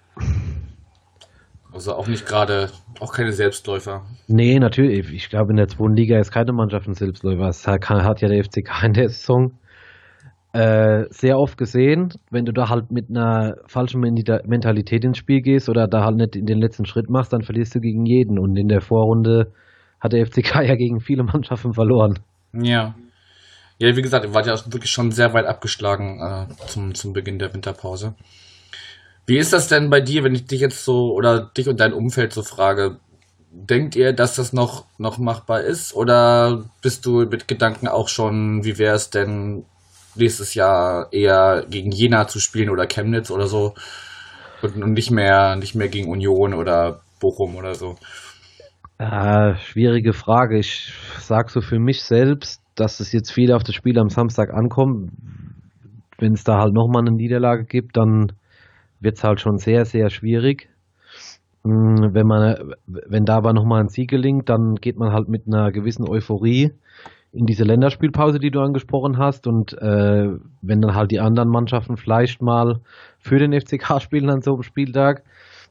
[1.73, 4.03] Also auch nicht gerade, auch keine Selbstläufer.
[4.27, 5.13] Nee, natürlich.
[5.13, 7.47] Ich glaube, in der zweiten Liga ist keine Mannschaft ein Selbstläufer.
[7.47, 9.53] Das hat ja der FCK in der Saison
[10.53, 15.69] äh, sehr oft gesehen, wenn du da halt mit einer falschen Mentalität ins Spiel gehst
[15.69, 18.39] oder da halt nicht in den letzten Schritt machst, dann verlierst du gegen jeden.
[18.39, 19.53] Und in der Vorrunde
[20.01, 22.19] hat der FCK ja gegen viele Mannschaften verloren.
[22.53, 22.95] Ja.
[23.81, 27.39] Ja, wie gesagt, ihr wart ja wirklich schon sehr weit abgeschlagen äh, zum, zum Beginn
[27.39, 28.15] der Winterpause.
[29.27, 31.93] Wie ist das denn bei dir, wenn ich dich jetzt so oder dich und dein
[31.93, 32.97] Umfeld so frage?
[33.51, 35.95] Denkt ihr, dass das noch, noch machbar ist?
[35.95, 39.65] Oder bist du mit Gedanken auch schon, wie wäre es denn
[40.19, 43.75] nächstes Jahr eher gegen Jena zu spielen oder Chemnitz oder so?
[44.63, 47.97] Und, und nicht mehr, nicht mehr gegen Union oder Bochum oder so?
[48.99, 50.59] Äh, schwierige Frage.
[50.59, 54.53] Ich sage so für mich selbst, dass es jetzt viel auf das Spiel am Samstag
[54.53, 55.13] ankommt.
[56.19, 58.33] Wenn es da halt nochmal eine Niederlage gibt, dann
[59.01, 60.69] wird es halt schon sehr, sehr schwierig.
[61.63, 65.47] Mm, wenn man, wenn da aber nochmal ein Sieg gelingt, dann geht man halt mit
[65.47, 66.73] einer gewissen Euphorie
[67.33, 69.47] in diese Länderspielpause, die du angesprochen hast.
[69.47, 70.29] Und äh,
[70.63, 72.81] wenn dann halt die anderen Mannschaften vielleicht mal
[73.19, 75.23] für den FCK spielen an so einem Spieltag,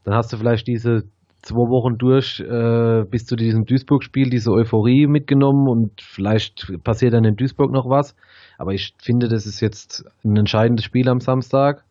[0.04, 1.04] dann hast du vielleicht diese
[1.42, 7.24] zwei Wochen durch äh, bis zu diesem Duisburg-Spiel diese Euphorie mitgenommen und vielleicht passiert dann
[7.24, 8.16] in Duisburg noch was.
[8.58, 11.84] Aber ich finde, das ist jetzt ein entscheidendes Spiel am Samstag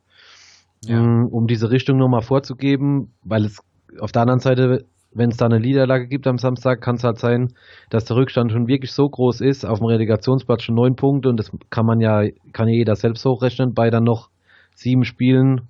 [0.84, 0.98] ja.
[0.98, 3.60] Ähm, um diese Richtung nochmal vorzugeben, weil es
[3.98, 4.84] auf der anderen Seite,
[5.16, 7.54] wenn es da eine Niederlage gibt am Samstag, kann es halt sein,
[7.90, 11.38] dass der Rückstand schon wirklich so groß ist, auf dem Relegationsplatz schon neun Punkte und
[11.38, 14.28] das kann man ja, kann ja jeder selbst hochrechnen, bei dann noch
[14.74, 15.68] sieben Spielen,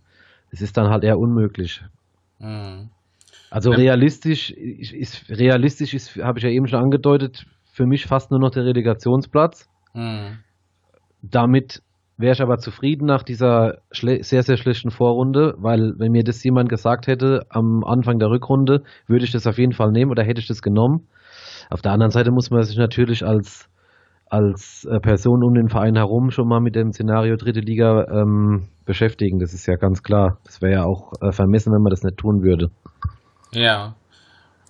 [0.50, 1.82] es ist dann halt eher unmöglich.
[2.38, 2.90] Mhm.
[3.50, 8.40] Also realistisch ist, realistisch ist, habe ich ja eben schon angedeutet, für mich fast nur
[8.40, 9.68] noch der Relegationsplatz.
[9.94, 10.38] Mhm.
[11.22, 11.82] Damit
[12.18, 16.68] wäre ich aber zufrieden nach dieser sehr, sehr schlechten Vorrunde, weil wenn mir das jemand
[16.68, 20.40] gesagt hätte am Anfang der Rückrunde, würde ich das auf jeden Fall nehmen oder hätte
[20.40, 21.08] ich das genommen.
[21.68, 23.68] Auf der anderen Seite muss man sich natürlich als,
[24.30, 28.68] als äh, Person um den Verein herum schon mal mit dem Szenario dritte Liga ähm,
[28.84, 29.38] beschäftigen.
[29.38, 30.38] Das ist ja ganz klar.
[30.44, 32.70] Das wäre ja auch äh, vermessen, wenn man das nicht tun würde.
[33.52, 33.94] Ja.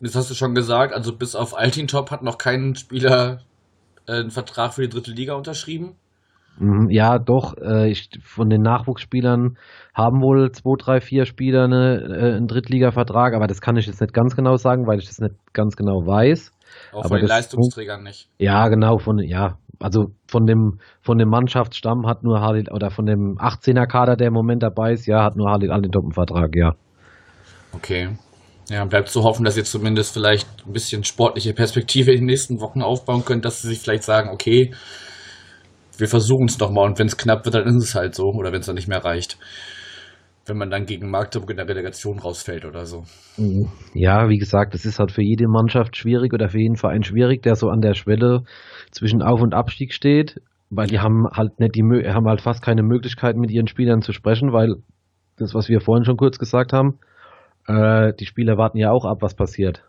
[0.01, 3.41] Das hast du schon gesagt, also bis auf Altintop hat noch kein Spieler
[4.07, 5.97] äh, einen Vertrag für die dritte Liga unterschrieben.
[6.59, 7.55] Mhm, ja, doch.
[7.59, 9.59] Äh, ich, von den Nachwuchsspielern
[9.95, 14.01] haben wohl zwei, drei, vier Spieler eine, äh, einen Drittliga-Vertrag, aber das kann ich jetzt
[14.01, 16.53] nicht ganz genau sagen, weil ich das nicht ganz genau weiß.
[16.93, 18.29] Auch aber von den Leistungsträgern nicht.
[18.39, 23.07] Ja, genau, von ja, also von dem von dem Mannschaftsstamm hat nur Halil oder von
[23.07, 26.55] dem 18er Kader, der im Moment dabei ist, ja, hat nur Halil Altintop einen Vertrag,
[26.55, 26.75] ja.
[27.73, 28.11] Okay.
[28.69, 32.61] Ja, bleibt zu hoffen, dass ihr zumindest vielleicht ein bisschen sportliche Perspektive in den nächsten
[32.61, 34.75] Wochen aufbauen könnt, dass sie sich vielleicht sagen, okay,
[35.99, 38.25] wir versuchen es nochmal und wenn es knapp wird, dann ist es halt so.
[38.25, 39.39] Oder wenn es dann nicht mehr reicht.
[40.47, 43.03] Wenn man dann gegen Magdeburg in der Relegation rausfällt oder so.
[43.37, 43.69] Mhm.
[43.95, 47.43] Ja, wie gesagt, es ist halt für jede Mannschaft schwierig oder für jeden Verein schwierig,
[47.43, 48.43] der so an der Schwelle
[48.93, 52.83] zwischen Auf- und Abstieg steht, weil die haben halt nicht die haben halt fast keine
[52.83, 54.77] Möglichkeit mit ihren Spielern zu sprechen, weil
[55.37, 56.99] das, was wir vorhin schon kurz gesagt haben,
[57.67, 59.83] äh, die Spieler warten ja auch ab, was passiert.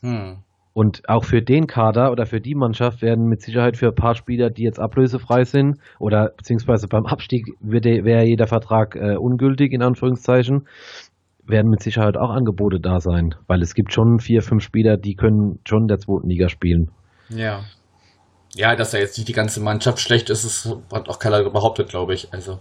[0.00, 0.38] Hm.
[0.76, 4.14] Und auch für den Kader oder für die Mannschaft werden mit Sicherheit für ein paar
[4.14, 9.80] Spieler, die jetzt ablösefrei sind, oder beziehungsweise beim Abstieg wäre jeder Vertrag äh, ungültig, in
[9.80, 10.68] Anführungszeichen,
[11.46, 13.34] werden mit Sicherheit auch Angebote da sein.
[13.46, 16.90] Weil es gibt schon vier, fünf Spieler, die können schon in der zweiten Liga spielen.
[17.30, 17.60] Ja.
[18.56, 21.90] Ja, dass da jetzt nicht die ganze Mannschaft schlecht ist, das hat auch keiner behauptet,
[21.90, 22.32] glaube ich.
[22.32, 22.58] Also.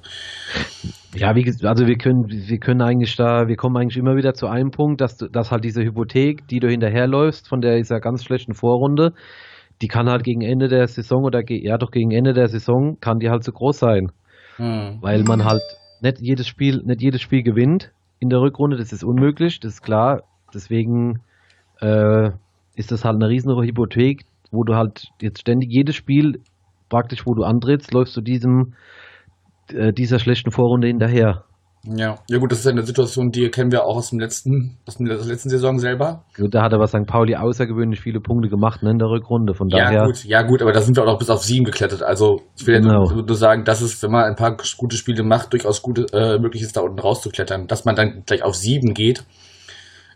[1.16, 4.48] Ja, wie also wir können, wir können eigentlich da, wir kommen eigentlich immer wieder zu
[4.48, 8.54] einem Punkt, dass, dass halt diese Hypothek, die du hinterherläufst von der dieser ganz schlechten
[8.54, 9.14] Vorrunde,
[9.82, 13.20] die kann halt gegen Ende der Saison oder ja doch gegen Ende der Saison kann
[13.20, 14.12] die halt zu groß sein.
[14.58, 15.00] Hm.
[15.02, 15.64] Weil man halt
[16.02, 19.82] nicht jedes Spiel, nicht jedes Spiel gewinnt in der Rückrunde, das ist unmöglich, das ist
[19.82, 20.24] klar.
[20.54, 21.22] Deswegen
[21.80, 22.32] äh,
[22.76, 26.42] ist das halt eine riesen Hypothek, wo du halt jetzt ständig jedes Spiel
[26.90, 28.74] praktisch, wo du antrittst, läufst du diesem
[29.74, 31.46] äh, dieser schlechten Vorrunde hinterher.
[31.88, 34.98] Ja, ja gut, das ist eine Situation, die kennen wir auch aus dem letzten, aus
[34.98, 36.24] der letzten Saison selber.
[36.36, 37.06] Gut, da hat aber St.
[37.06, 39.54] Pauli außergewöhnlich viele Punkte gemacht ne, in der Rückrunde.
[39.54, 40.06] Von ja, daher.
[40.06, 42.02] gut, ja gut, aber da sind wir auch noch bis auf sieben geklettert.
[42.02, 43.06] Also ich will genau.
[43.06, 46.08] ja nur, nur, sagen, dass es, wenn man ein paar gute Spiele macht, durchaus gute,
[46.12, 47.68] äh, möglich ist, da unten rauszuklettern.
[47.68, 49.24] Dass man dann gleich auf sieben geht,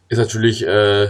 [0.08, 1.10] ist natürlich äh,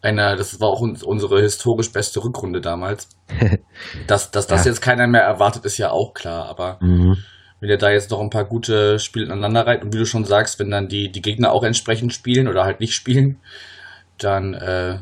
[0.00, 3.08] einer, das war auch unsere historisch beste Rückrunde damals.
[4.06, 4.70] dass, dass das ja.
[4.70, 7.16] jetzt keiner mehr erwartet, ist ja auch klar, aber mhm.
[7.60, 10.24] wenn ihr da jetzt noch ein paar gute Spiele aneinander reiht und wie du schon
[10.24, 13.40] sagst, wenn dann die, die Gegner auch entsprechend spielen oder halt nicht spielen,
[14.18, 14.98] dann äh,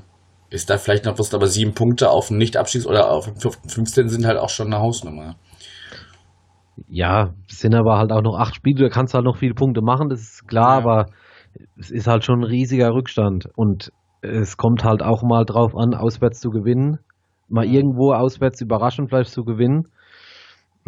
[0.50, 4.09] ist da vielleicht noch was, aber sieben Punkte auf dem Nicht-Abstiegs- oder auf dem 15.
[4.09, 5.37] sind halt auch schon eine Hausnummer.
[6.88, 9.54] Ja, es sind aber halt auch noch acht Spiele, da kannst du halt noch viele
[9.54, 10.78] Punkte machen, das ist klar, Ja.
[10.78, 11.06] aber
[11.78, 13.90] es ist halt schon ein riesiger Rückstand und
[14.22, 16.98] es kommt halt auch mal drauf an, auswärts zu gewinnen,
[17.48, 19.88] mal irgendwo auswärts überraschend vielleicht zu gewinnen,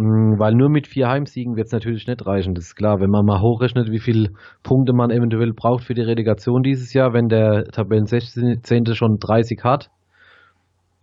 [0.00, 3.00] Mm, weil nur mit vier Heimsiegen wird es natürlich nicht reichen, das ist klar.
[3.00, 4.30] Wenn man mal hochrechnet, wie viele
[4.62, 8.94] Punkte man eventuell braucht für die Relegation dieses Jahr, wenn der Tabellen 16.
[8.94, 9.90] schon 30 hat,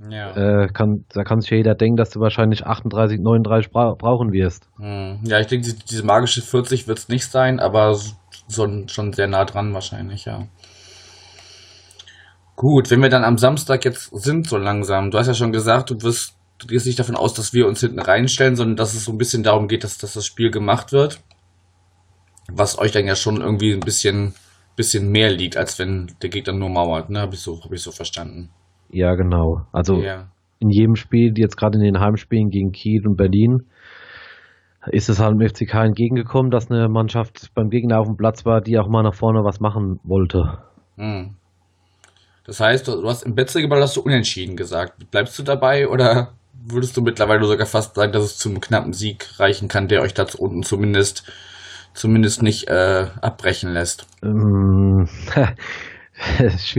[0.10, 0.32] Ja.
[0.64, 4.70] äh, kann, da kann sich jeder denken, dass du wahrscheinlich 38, 39 bra brauchen wirst.
[4.78, 5.20] Hm.
[5.26, 9.28] Ja, ich denke, die- diese magische 40 wird es nicht sein, aber so, schon sehr
[9.28, 10.44] nah dran wahrscheinlich, ja.
[12.56, 15.90] Gut, wenn wir dann am Samstag jetzt sind, so langsam, du hast ja schon gesagt,
[15.90, 19.04] du wirst, du gehst nicht davon aus, dass wir uns hinten reinstellen, sondern dass es
[19.04, 21.20] so ein bisschen darum geht, dass, dass das Spiel gemacht wird.
[22.52, 24.36] Was euch dann ja schon irgendwie ein bisschen,
[24.76, 27.20] bisschen mehr liegt, als wenn der Gegner nur mauert, ne?
[27.20, 28.50] Habe ich so, habe ich so verstanden.
[28.90, 29.66] Ja, genau.
[29.74, 30.30] Also Ja.
[30.60, 33.66] in jedem Spiel, jetzt gerade in den Heimspielen gegen Kiel und Berlin,
[34.92, 38.62] ist es halt dem FCK entgegengekommen, dass eine Mannschaft beim Gegner auf dem Platz war,
[38.62, 40.60] die auch mal nach vorne was machen wollte.
[40.98, 41.36] Hm.
[42.46, 45.10] Das heißt, du, hast im Basketball hast du unentschieden gesagt.
[45.12, 49.28] Bleibst du dabei oder würdest du mittlerweile sogar fast sagen, dass es zum knappen Sieg
[49.40, 51.24] reichen kann, der euch da unten zumindest
[51.94, 54.06] zumindest nicht äh, abbrechen lässt?
[54.24, 55.08] Ähm,
[56.40, 56.76] das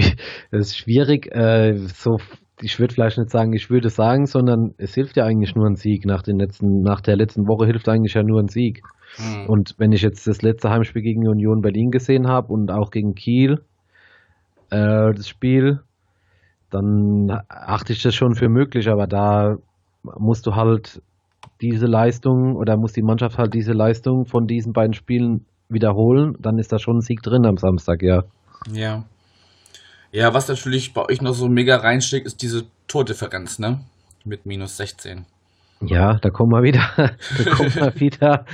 [0.50, 1.34] ist schwierig.
[1.34, 2.18] Äh, so,
[2.60, 5.76] ich würde vielleicht nicht sagen, ich würde sagen, sondern es hilft ja eigentlich nur ein
[5.76, 6.06] Sieg.
[6.06, 8.82] Nach, den letzten, nach der letzten Woche hilft eigentlich ja nur ein Sieg.
[9.16, 9.46] Hm.
[9.48, 13.14] Und wenn ich jetzt das letzte Heimspiel gegen Union Berlin gesehen habe und auch gegen
[13.14, 13.60] Kiel,
[14.70, 15.80] äh, das Spiel,
[16.70, 19.56] dann achte ich das schon für möglich, aber da
[20.02, 21.00] musst du halt
[21.60, 26.58] diese Leistung oder muss die Mannschaft halt diese Leistung von diesen beiden Spielen wiederholen, dann
[26.58, 28.24] ist da schon ein Sieg drin am Samstag, ja.
[28.72, 29.04] Ja.
[30.12, 33.80] Ja, was natürlich bei euch noch so mega reinsteckt, ist diese Tordifferenz, ne?
[34.24, 35.26] Mit minus 16.
[35.82, 38.44] Ja, da kommen wir wieder, da kommen wir wieder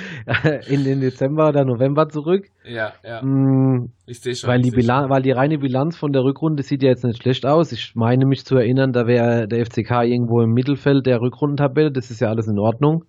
[0.66, 2.46] in den Dezember oder November zurück.
[2.64, 3.22] Ja, ja.
[3.22, 4.50] Mm, Ich sehe schon.
[4.50, 5.08] Weil die, seh schon.
[5.08, 7.70] Weil die reine Bilanz von der Rückrunde sieht ja jetzt nicht schlecht aus.
[7.72, 11.92] Ich meine mich zu erinnern, da wäre der FCK irgendwo im Mittelfeld der Rückrundentabelle.
[11.92, 13.04] Das ist ja alles in Ordnung.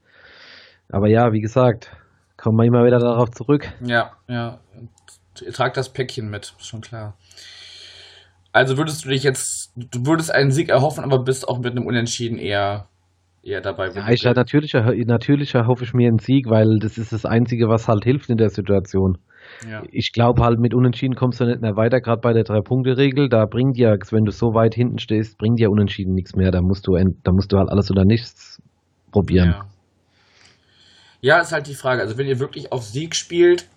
[0.90, 1.92] Aber ja, wie gesagt,
[2.38, 3.72] kommen wir immer wieder darauf zurück.
[3.84, 4.60] Ja, ja.
[5.44, 7.16] Ihr tragt das Päckchen mit, schon klar.
[8.52, 11.88] Also würdest du dich jetzt, du würdest einen Sieg erhoffen, aber bist auch mit einem
[11.88, 12.88] Unentschieden eher,
[13.44, 13.90] eher dabei.
[13.90, 17.26] Ja, ich, ja, natürlich, erho- natürlich erhoffe ich mir einen Sieg, weil das ist das
[17.26, 19.18] Einzige, was halt hilft in der Situation.
[19.70, 19.84] ja.
[19.92, 23.30] Ich glaube halt, mit Unentschieden kommst du nicht mehr weiter, gerade bei der Drei-Punkte-Regel.
[23.30, 26.52] Da bringt ja, wenn du so weit hinten stehst, bringt ja Unentschieden nichts mehr.
[26.52, 28.62] Da musst du, da musst du halt alles oder nichts
[29.12, 29.50] probieren.
[29.50, 29.66] Ja.
[31.22, 32.02] ja, ist halt die Frage.
[32.02, 33.68] Also wenn ihr wirklich auf Sieg spielt,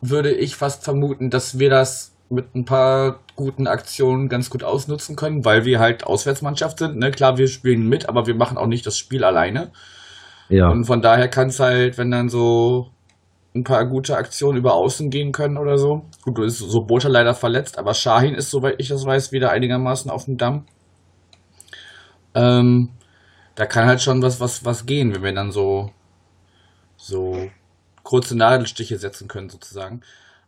[0.00, 5.16] würde ich fast vermuten, dass wir das mit ein paar guten Aktionen ganz gut ausnutzen
[5.16, 6.96] können, weil wir halt Auswärtsmannschaft sind.
[6.96, 7.10] Ne?
[7.10, 9.70] Klar, wir spielen mit, aber wir machen auch nicht das Spiel alleine.
[10.48, 10.68] Ja.
[10.68, 12.90] Und von daher kann es halt, wenn dann so
[13.54, 16.04] ein paar gute Aktionen über Außen gehen können oder so.
[16.22, 19.50] Gut, du ist so Bota leider verletzt, aber Shahin ist, soweit ich das weiß, wieder
[19.50, 20.66] einigermaßen auf dem Damm.
[22.34, 22.90] Ähm,
[23.54, 25.92] da kann halt schon was, was, was gehen, wenn wir dann so,
[26.96, 27.48] so
[28.02, 30.02] kurze Nadelstiche setzen können, sozusagen.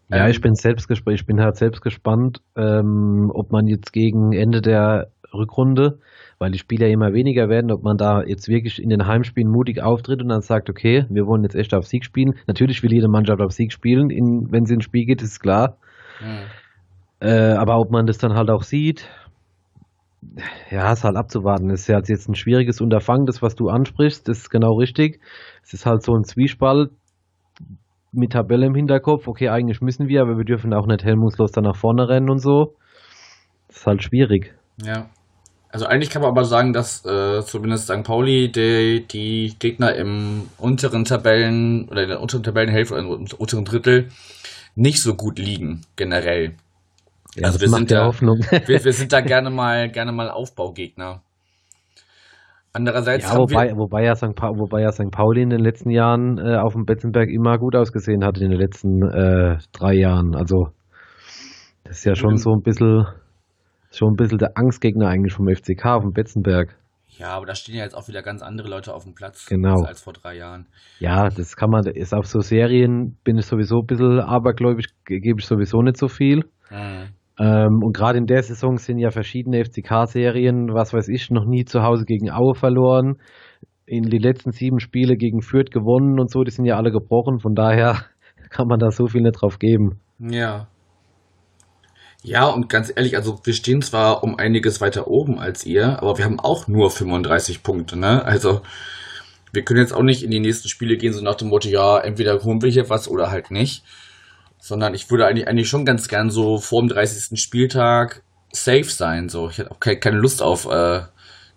[0.08, 4.32] Ja, ich bin selbst gespannt, ich bin halt selbst gespannt, ähm, ob man jetzt gegen
[4.32, 5.98] Ende der Rückrunde,
[6.38, 9.82] weil die Spieler immer weniger werden, ob man da jetzt wirklich in den Heimspielen mutig
[9.82, 12.34] auftritt und dann sagt, okay, wir wollen jetzt echt auf Sieg spielen.
[12.46, 15.78] Natürlich will jede Mannschaft auf Sieg spielen, in, wenn sie ins Spiel geht, ist klar.
[16.18, 16.46] hm.
[17.18, 19.08] Äh, aber ob man das dann halt auch sieht,
[20.70, 21.68] ja, ist halt abzuwarten.
[21.68, 25.20] Das ist ja jetzt ein schwieriges Unterfangen, das, was du ansprichst, das ist genau richtig.
[25.62, 26.90] Es ist halt so ein Zwiespalt
[28.12, 29.28] mit Tabelle im Hinterkopf.
[29.28, 32.38] Okay, eigentlich müssen wir, aber wir dürfen auch nicht helmungslos da nach vorne rennen und
[32.38, 32.74] so.
[33.68, 34.54] Das ist halt schwierig.
[34.82, 35.10] Ja.
[35.70, 38.02] Also eigentlich kann man aber sagen, dass äh, zumindest St.
[38.02, 43.64] Pauli die, die Gegner im unteren Tabellen oder in der unteren Tabellenhälfte oder im unteren
[43.64, 44.08] Drittel
[44.74, 46.54] nicht so gut liegen, generell.
[47.34, 48.38] Ja, Also wir sind Hoffnung.
[48.66, 51.22] Wir, wir sind da gerne mal, gerne mal Aufbaugegner.
[52.76, 54.34] Andererseits Ja, wobei, wobei, ja St.
[54.34, 55.10] Pa wobei ja St.
[55.10, 58.58] Pauli in den letzten Jahren äh, auf dem Betzenberg immer gut ausgesehen hat in den
[58.60, 60.34] letzten äh, drei Jahren.
[60.36, 60.68] Also
[61.84, 62.36] das ist ja schon Mhm.
[62.38, 63.06] so ein bisschen
[63.90, 66.76] schon ein bisschen der Angstgegner eigentlich vom FCK auf dem Betzenberg.
[67.08, 69.82] ja, aber da stehen ja jetzt auch wieder ganz andere Leute auf dem Platz Genau.
[69.86, 70.66] als vor drei Jahren.
[70.98, 75.20] Ja, das kann man, ist auf so Serien bin ich sowieso ein bisschen abergläubig, ge-
[75.20, 76.44] gebe ich sowieso nicht so viel.
[76.68, 77.08] Hm.
[77.38, 81.64] Ähm, und gerade in der Saison sind ja verschiedene FCK-Serien, was weiß ich, noch nie
[81.64, 83.16] zu Hause gegen Aue verloren.
[83.84, 87.38] In die letzten sieben Spiele gegen Fürth gewonnen und so, die sind ja alle gebrochen.
[87.40, 88.04] Von daher
[88.50, 90.00] kann man da so viel nicht drauf geben.
[90.18, 90.68] Ja.
[92.22, 96.18] Ja, und ganz ehrlich, also wir stehen zwar um einiges weiter oben als ihr, aber
[96.18, 98.24] wir haben auch nur 35 Punkte, ne?
[98.24, 98.62] Also
[99.52, 101.98] wir können jetzt auch nicht in die nächsten Spiele gehen, so nach dem Motto, ja,
[101.98, 103.84] entweder holen wir hier was oder halt nicht.
[104.66, 107.40] Sondern ich würde eigentlich, eigentlich schon ganz gern so vor dem 30.
[107.40, 109.28] Spieltag safe sein.
[109.28, 111.02] So, ich hätte auch keine, Lust auf äh,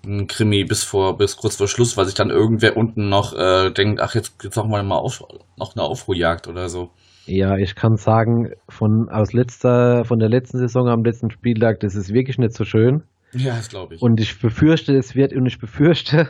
[0.05, 3.71] einen Krimi bis vor, bis kurz vor Schluss, weil sich dann irgendwer unten noch äh,
[3.71, 5.23] denkt, ach, jetzt, jetzt machen wir mal auf,
[5.57, 6.91] noch eine Aufruhrjagd oder so.
[7.25, 11.95] Ja, ich kann sagen, von aus letzter, von der letzten Saison am letzten Spieltag, das
[11.95, 13.01] ist wirklich nicht so schön.
[13.33, 14.03] Ja, das glaube ich.
[14.03, 16.29] Und ich befürchte, es wird, und ich befürchte,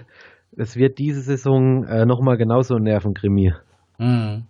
[0.56, 3.54] es wird diese Saison äh, nochmal genauso ein Nervenkrimi.
[3.98, 4.46] Mhm.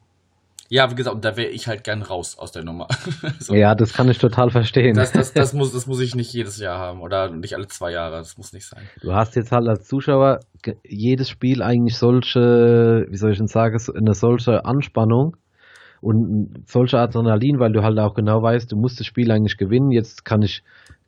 [0.72, 2.88] Ja, wie gesagt, da wäre ich halt gern raus aus der Nummer.
[3.40, 3.56] so.
[3.56, 4.94] Ja, das kann ich total verstehen.
[4.94, 7.92] Das, das, das, muss, das muss ich nicht jedes Jahr haben oder nicht alle zwei
[7.92, 8.18] Jahre.
[8.18, 8.84] Das muss nicht sein.
[9.02, 10.42] Du hast jetzt halt als Zuschauer
[10.84, 15.36] jedes Spiel eigentlich solche, wie soll ich denn sagen, eine solche Anspannung
[16.02, 19.90] und solche Adrenalin, weil du halt auch genau weißt, du musst das Spiel eigentlich gewinnen.
[19.90, 20.64] Jetzt kann ich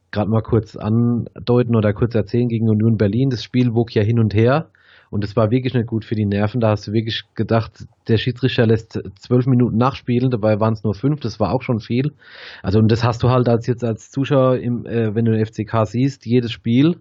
[0.10, 3.30] gerade mal kurz andeuten oder kurz erzählen gegen Union Berlin.
[3.30, 4.70] Das Spiel wog ja hin und her.
[5.12, 6.62] Und es war wirklich nicht gut für die Nerven.
[6.62, 10.96] Da hast du wirklich gedacht, der Schiedsrichter lässt zwölf Minuten nachspielen, dabei waren es nur
[10.96, 12.14] fünf, das war auch schon viel.
[12.64, 15.46] Also und das hast du halt als jetzt als Zuschauer, im, äh, wenn du den
[15.46, 16.96] FCK siehst, jedes Spiel,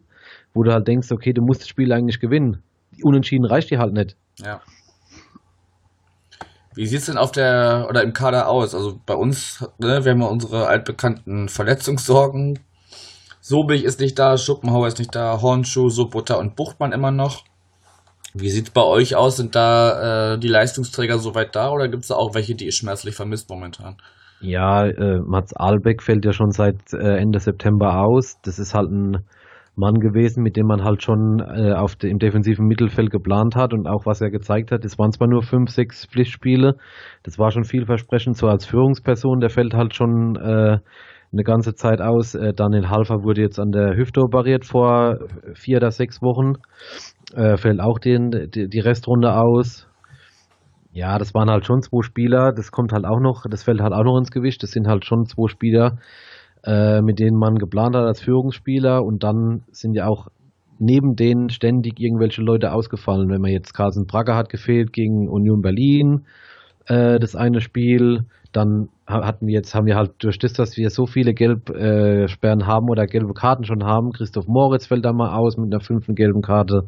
[0.52, 2.62] wo du halt denkst, okay, du musst das Spiel eigentlich gewinnen.
[3.00, 4.16] Unentschieden reicht dir halt nicht.
[4.44, 4.60] Ja.
[6.74, 8.74] Wie sieht es denn auf der oder im Kader aus?
[8.74, 12.58] Also bei uns, ne, wir haben ja unsere altbekannten Verletzungssorgen.
[13.40, 17.44] Sobig ist nicht da, Schuppenhauer ist nicht da, Hornschuh, Sobutter und Buchtmann immer noch.
[18.34, 19.36] Wie sieht es bei euch aus?
[19.36, 22.72] Sind da äh, die Leistungsträger soweit da oder gibt es da auch welche, die ihr
[22.72, 23.96] schmerzlich vermisst momentan?
[24.40, 28.40] Ja, äh, Mats Albeck fällt ja schon seit äh, Ende September aus.
[28.42, 29.24] Das ist halt ein
[29.76, 33.72] Mann gewesen, mit dem man halt schon äh, auf de, im defensiven Mittelfeld geplant hat
[33.72, 34.84] und auch was er gezeigt hat.
[34.84, 36.76] Es waren zwar nur fünf, sechs Pflichtspiele,
[37.22, 40.78] das war schon vielversprechend, so als Führungsperson, der fällt halt schon äh,
[41.32, 42.34] eine ganze Zeit aus.
[42.34, 45.18] Äh, Daniel Halfer wurde jetzt an der Hüfte operiert vor
[45.54, 46.54] vier oder sechs Wochen
[47.34, 49.86] äh, fällt auch den, die, die Restrunde aus.
[50.92, 52.52] Ja, das waren halt schon zwei Spieler.
[52.52, 54.62] Das kommt halt auch noch, das fällt halt auch noch ins Gewicht.
[54.62, 55.98] Das sind halt schon zwei Spieler,
[56.64, 59.04] äh, mit denen man geplant hat als Führungsspieler.
[59.04, 60.28] Und dann sind ja auch
[60.78, 63.28] neben denen ständig irgendwelche Leute ausgefallen.
[63.28, 66.24] Wenn man jetzt Carsten Bragger hat gefehlt gegen Union Berlin,
[66.86, 68.24] äh, das eine Spiel.
[68.52, 72.64] Dann hatten wir jetzt, haben wir halt durch das, dass wir so viele Gelbsperren äh,
[72.64, 76.14] haben oder gelbe Karten schon haben, Christoph Moritz fällt da mal aus mit einer fünften
[76.14, 76.82] gelben Karte.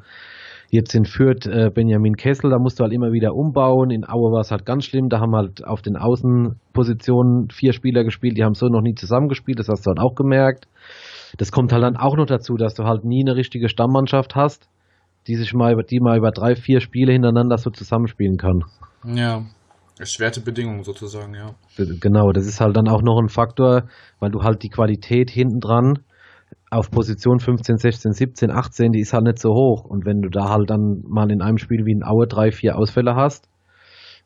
[0.71, 3.91] Jetzt in Fürth äh, Benjamin Kessel, da musst du halt immer wieder umbauen.
[3.91, 5.11] In Aue war es halt ganz schlimm.
[5.11, 9.59] Da haben halt auf den Außenpositionen vier Spieler gespielt, die haben so noch nie zusammengespielt.
[9.59, 10.69] Das hast du halt auch gemerkt.
[11.37, 14.71] Das kommt halt dann auch noch dazu, dass du halt nie eine richtige Stammmannschaft hast,
[15.27, 18.65] die sich mal, die mal über drei, vier Spiele hintereinander so zusammenspielen kann.
[19.05, 19.43] Ja,
[20.03, 21.55] Erschwerte Bedingungen sozusagen, ja.
[21.77, 23.85] Genau, das ist halt dann auch noch ein Faktor,
[24.19, 26.01] weil du halt die Qualität hinten dran
[26.71, 29.85] auf Position 15, 16, 17, 18, die ist halt nicht so hoch.
[29.85, 32.77] Und wenn du da halt dann mal in einem Spiel wie in Aue drei, vier
[32.79, 33.49] Ausfälle hast,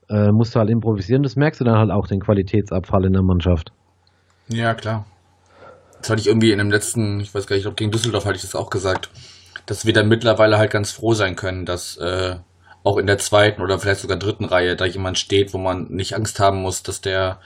[0.08, 1.22] äh, musst du halt improvisieren.
[1.22, 3.70] Das merkst du dann halt auch den Qualitätsabfall in der Mannschaft.
[4.48, 5.04] Ja, klar.
[6.00, 8.24] Das hatte ich irgendwie in dem letzten, ich weiß gar nicht, ich glaube gegen Düsseldorf
[8.24, 9.10] hatte ich das auch gesagt,
[9.66, 12.36] dass wir dann mittlerweile halt ganz froh sein können, dass äh,
[12.86, 16.14] auch in der zweiten oder vielleicht sogar dritten Reihe da jemand steht, wo man nicht
[16.14, 17.40] Angst haben muss, dass der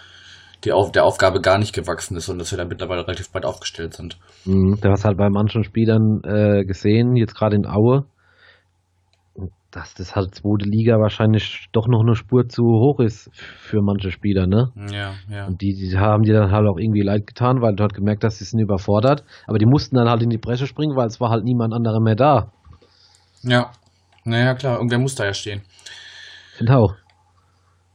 [0.64, 3.46] die auf der Aufgabe gar nicht gewachsen ist und dass wir da mittlerweile relativ breit
[3.46, 4.18] aufgestellt sind.
[4.44, 8.04] Mhm, du hast halt bei manchen Spielern äh, gesehen, jetzt gerade in Aue,
[9.70, 14.10] dass das halt zweite Liga wahrscheinlich doch noch eine Spur zu hoch ist für manche
[14.10, 14.72] Spieler, ne?
[14.92, 15.46] Ja, ja.
[15.46, 18.24] Und die, die haben dir dann halt auch irgendwie leid getan, weil du halt gemerkt
[18.24, 19.24] hast, sie sind überfordert.
[19.46, 22.00] Aber die mussten dann halt in die Bresche springen, weil es war halt niemand anderer
[22.00, 22.52] mehr da.
[23.42, 23.70] Ja,
[24.30, 25.62] naja, klar, irgendwer muss da ja stehen.
[26.58, 26.94] Genau.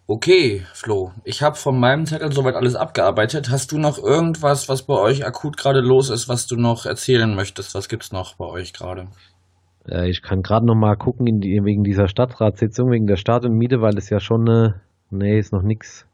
[0.08, 3.50] Okay, Flo, ich habe von meinem Zettel soweit alles abgearbeitet.
[3.50, 7.34] Hast du noch irgendwas, was bei euch akut gerade los ist, was du noch erzählen
[7.36, 7.74] möchtest?
[7.74, 9.08] Was gibt's noch bei euch gerade?
[9.90, 13.58] Äh, ich kann gerade noch mal gucken die, wegen dieser Stadtratssitzung, wegen der Start und
[13.58, 16.06] Miete, weil es ja schon eine, nee, ist noch nichts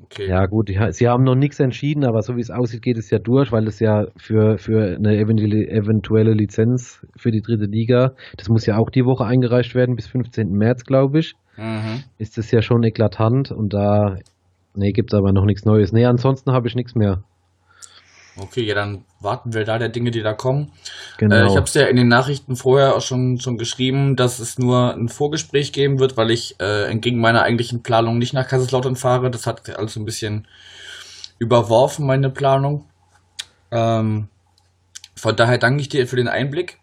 [0.00, 0.28] Okay.
[0.28, 3.18] Ja, gut, sie haben noch nichts entschieden, aber so wie es aussieht, geht es ja
[3.18, 8.64] durch, weil es ja für, für eine eventuelle Lizenz für die dritte Liga, das muss
[8.64, 10.50] ja auch die Woche eingereicht werden, bis 15.
[10.50, 11.34] März, glaube ich.
[11.56, 12.04] Mhm.
[12.16, 14.16] Ist das ja schon eklatant und da,
[14.74, 15.92] nee, gibt es aber noch nichts Neues.
[15.92, 17.24] Nee, ansonsten habe ich nichts mehr.
[18.40, 20.72] Okay, ja, dann warten wir da der Dinge, die da kommen.
[21.16, 21.34] Genau.
[21.34, 24.58] Äh, ich habe es ja in den Nachrichten vorher auch schon, schon geschrieben, dass es
[24.58, 28.96] nur ein Vorgespräch geben wird, weil ich äh, entgegen meiner eigentlichen Planung nicht nach Kaiserslautern
[28.96, 29.30] fahre.
[29.30, 30.46] Das hat alles ein bisschen
[31.38, 32.84] überworfen, meine Planung.
[33.70, 34.28] Ähm,
[35.16, 36.78] von daher danke ich dir für den Einblick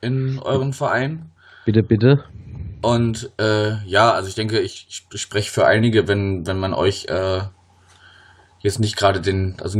[0.00, 1.30] in euren Verein.
[1.64, 2.24] Bitte, bitte.
[2.80, 7.06] Und äh, ja, also ich denke, ich, ich spreche für einige, wenn, wenn man euch
[7.08, 7.42] äh,
[8.60, 9.78] jetzt nicht gerade den, also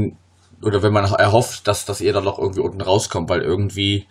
[0.62, 4.06] oder wenn man erhofft, dass, dass ihr dann noch irgendwie unten rauskommt, weil irgendwie,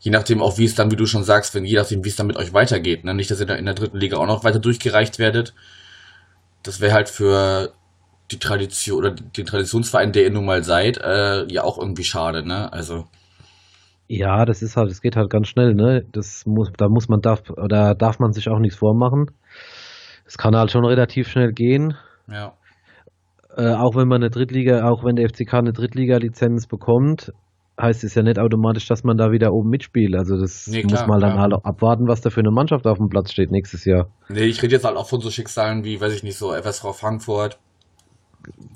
[0.00, 2.16] je nachdem auch wie es dann, wie du schon sagst, wenn je nachdem, wie es
[2.16, 3.14] dann mit euch weitergeht, ne?
[3.14, 5.54] nicht, dass ihr in der dritten Liga auch noch weiter durchgereicht werdet.
[6.62, 7.72] Das wäre halt für
[8.30, 12.46] die Tradition oder den Traditionsverein, der ihr nun mal seid, äh, ja auch irgendwie schade,
[12.46, 12.72] ne?
[12.72, 13.06] Also.
[14.08, 16.04] Ja, das ist halt, es geht halt ganz schnell, ne?
[16.12, 19.30] Das muss, da muss man darf oder darf man sich auch nichts vormachen.
[20.26, 21.96] Es kann halt schon relativ schnell gehen.
[22.28, 22.54] Ja.
[23.56, 27.32] Äh, auch wenn man eine Drittliga, auch wenn der FCK eine Drittliga-Lizenz bekommt,
[27.80, 30.14] heißt es ja nicht automatisch, dass man da wieder oben mitspielt.
[30.14, 31.42] Also das Nee, muss klar, man dann klar.
[31.42, 34.06] halt auch abwarten, was da für eine Mannschaft auf dem Platz steht nächstes Jahr.
[34.28, 36.94] Nee, ich rede jetzt halt auch von so Schicksalen wie, weiß ich nicht, so FSV
[36.94, 37.58] Frankfurt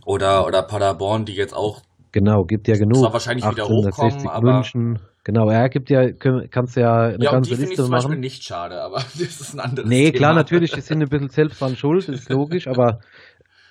[0.04, 2.96] oder, oder Paderborn, die jetzt auch, Genau, gibt ja genug.
[2.98, 4.98] Zwar wahrscheinlich wieder 1860 hochkommen, aber- München.
[5.24, 8.10] Genau, ja, gibt ja, kannst ja eine ja, ganze die finde ich Liste zum Beispiel
[8.10, 8.20] machen.
[8.20, 10.16] nicht schade, aber das ist ein anderes Nee, Thema.
[10.18, 13.00] klar, natürlich, die sind ein bisschen selbst dran schuld, ist logisch, aber,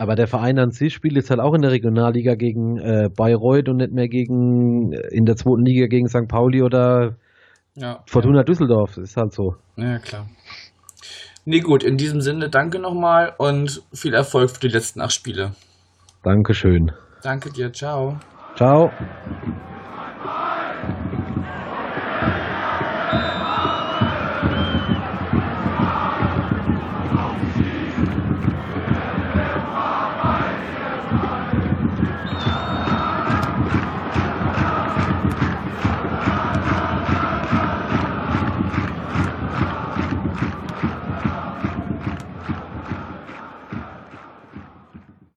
[0.04, 3.70] aber der Verein an sich spielt jetzt halt auch in der Regionalliga gegen äh, Bayreuth
[3.70, 6.28] und nicht mehr gegen äh, in der zweiten Liga gegen St.
[6.28, 7.16] Pauli oder
[7.76, 8.98] Ja, Fortuna Düsseldorf.
[8.98, 9.56] Ist halt so.
[9.78, 10.28] ja, ja, klar.
[11.46, 15.54] Nee, gut, in diesem Sinne, danke nochmal und viel Erfolg für die letzten acht Spiele.
[16.22, 16.92] Dankeschön.
[17.22, 18.18] Danke dir, ciao.
[18.56, 18.92] Ciao.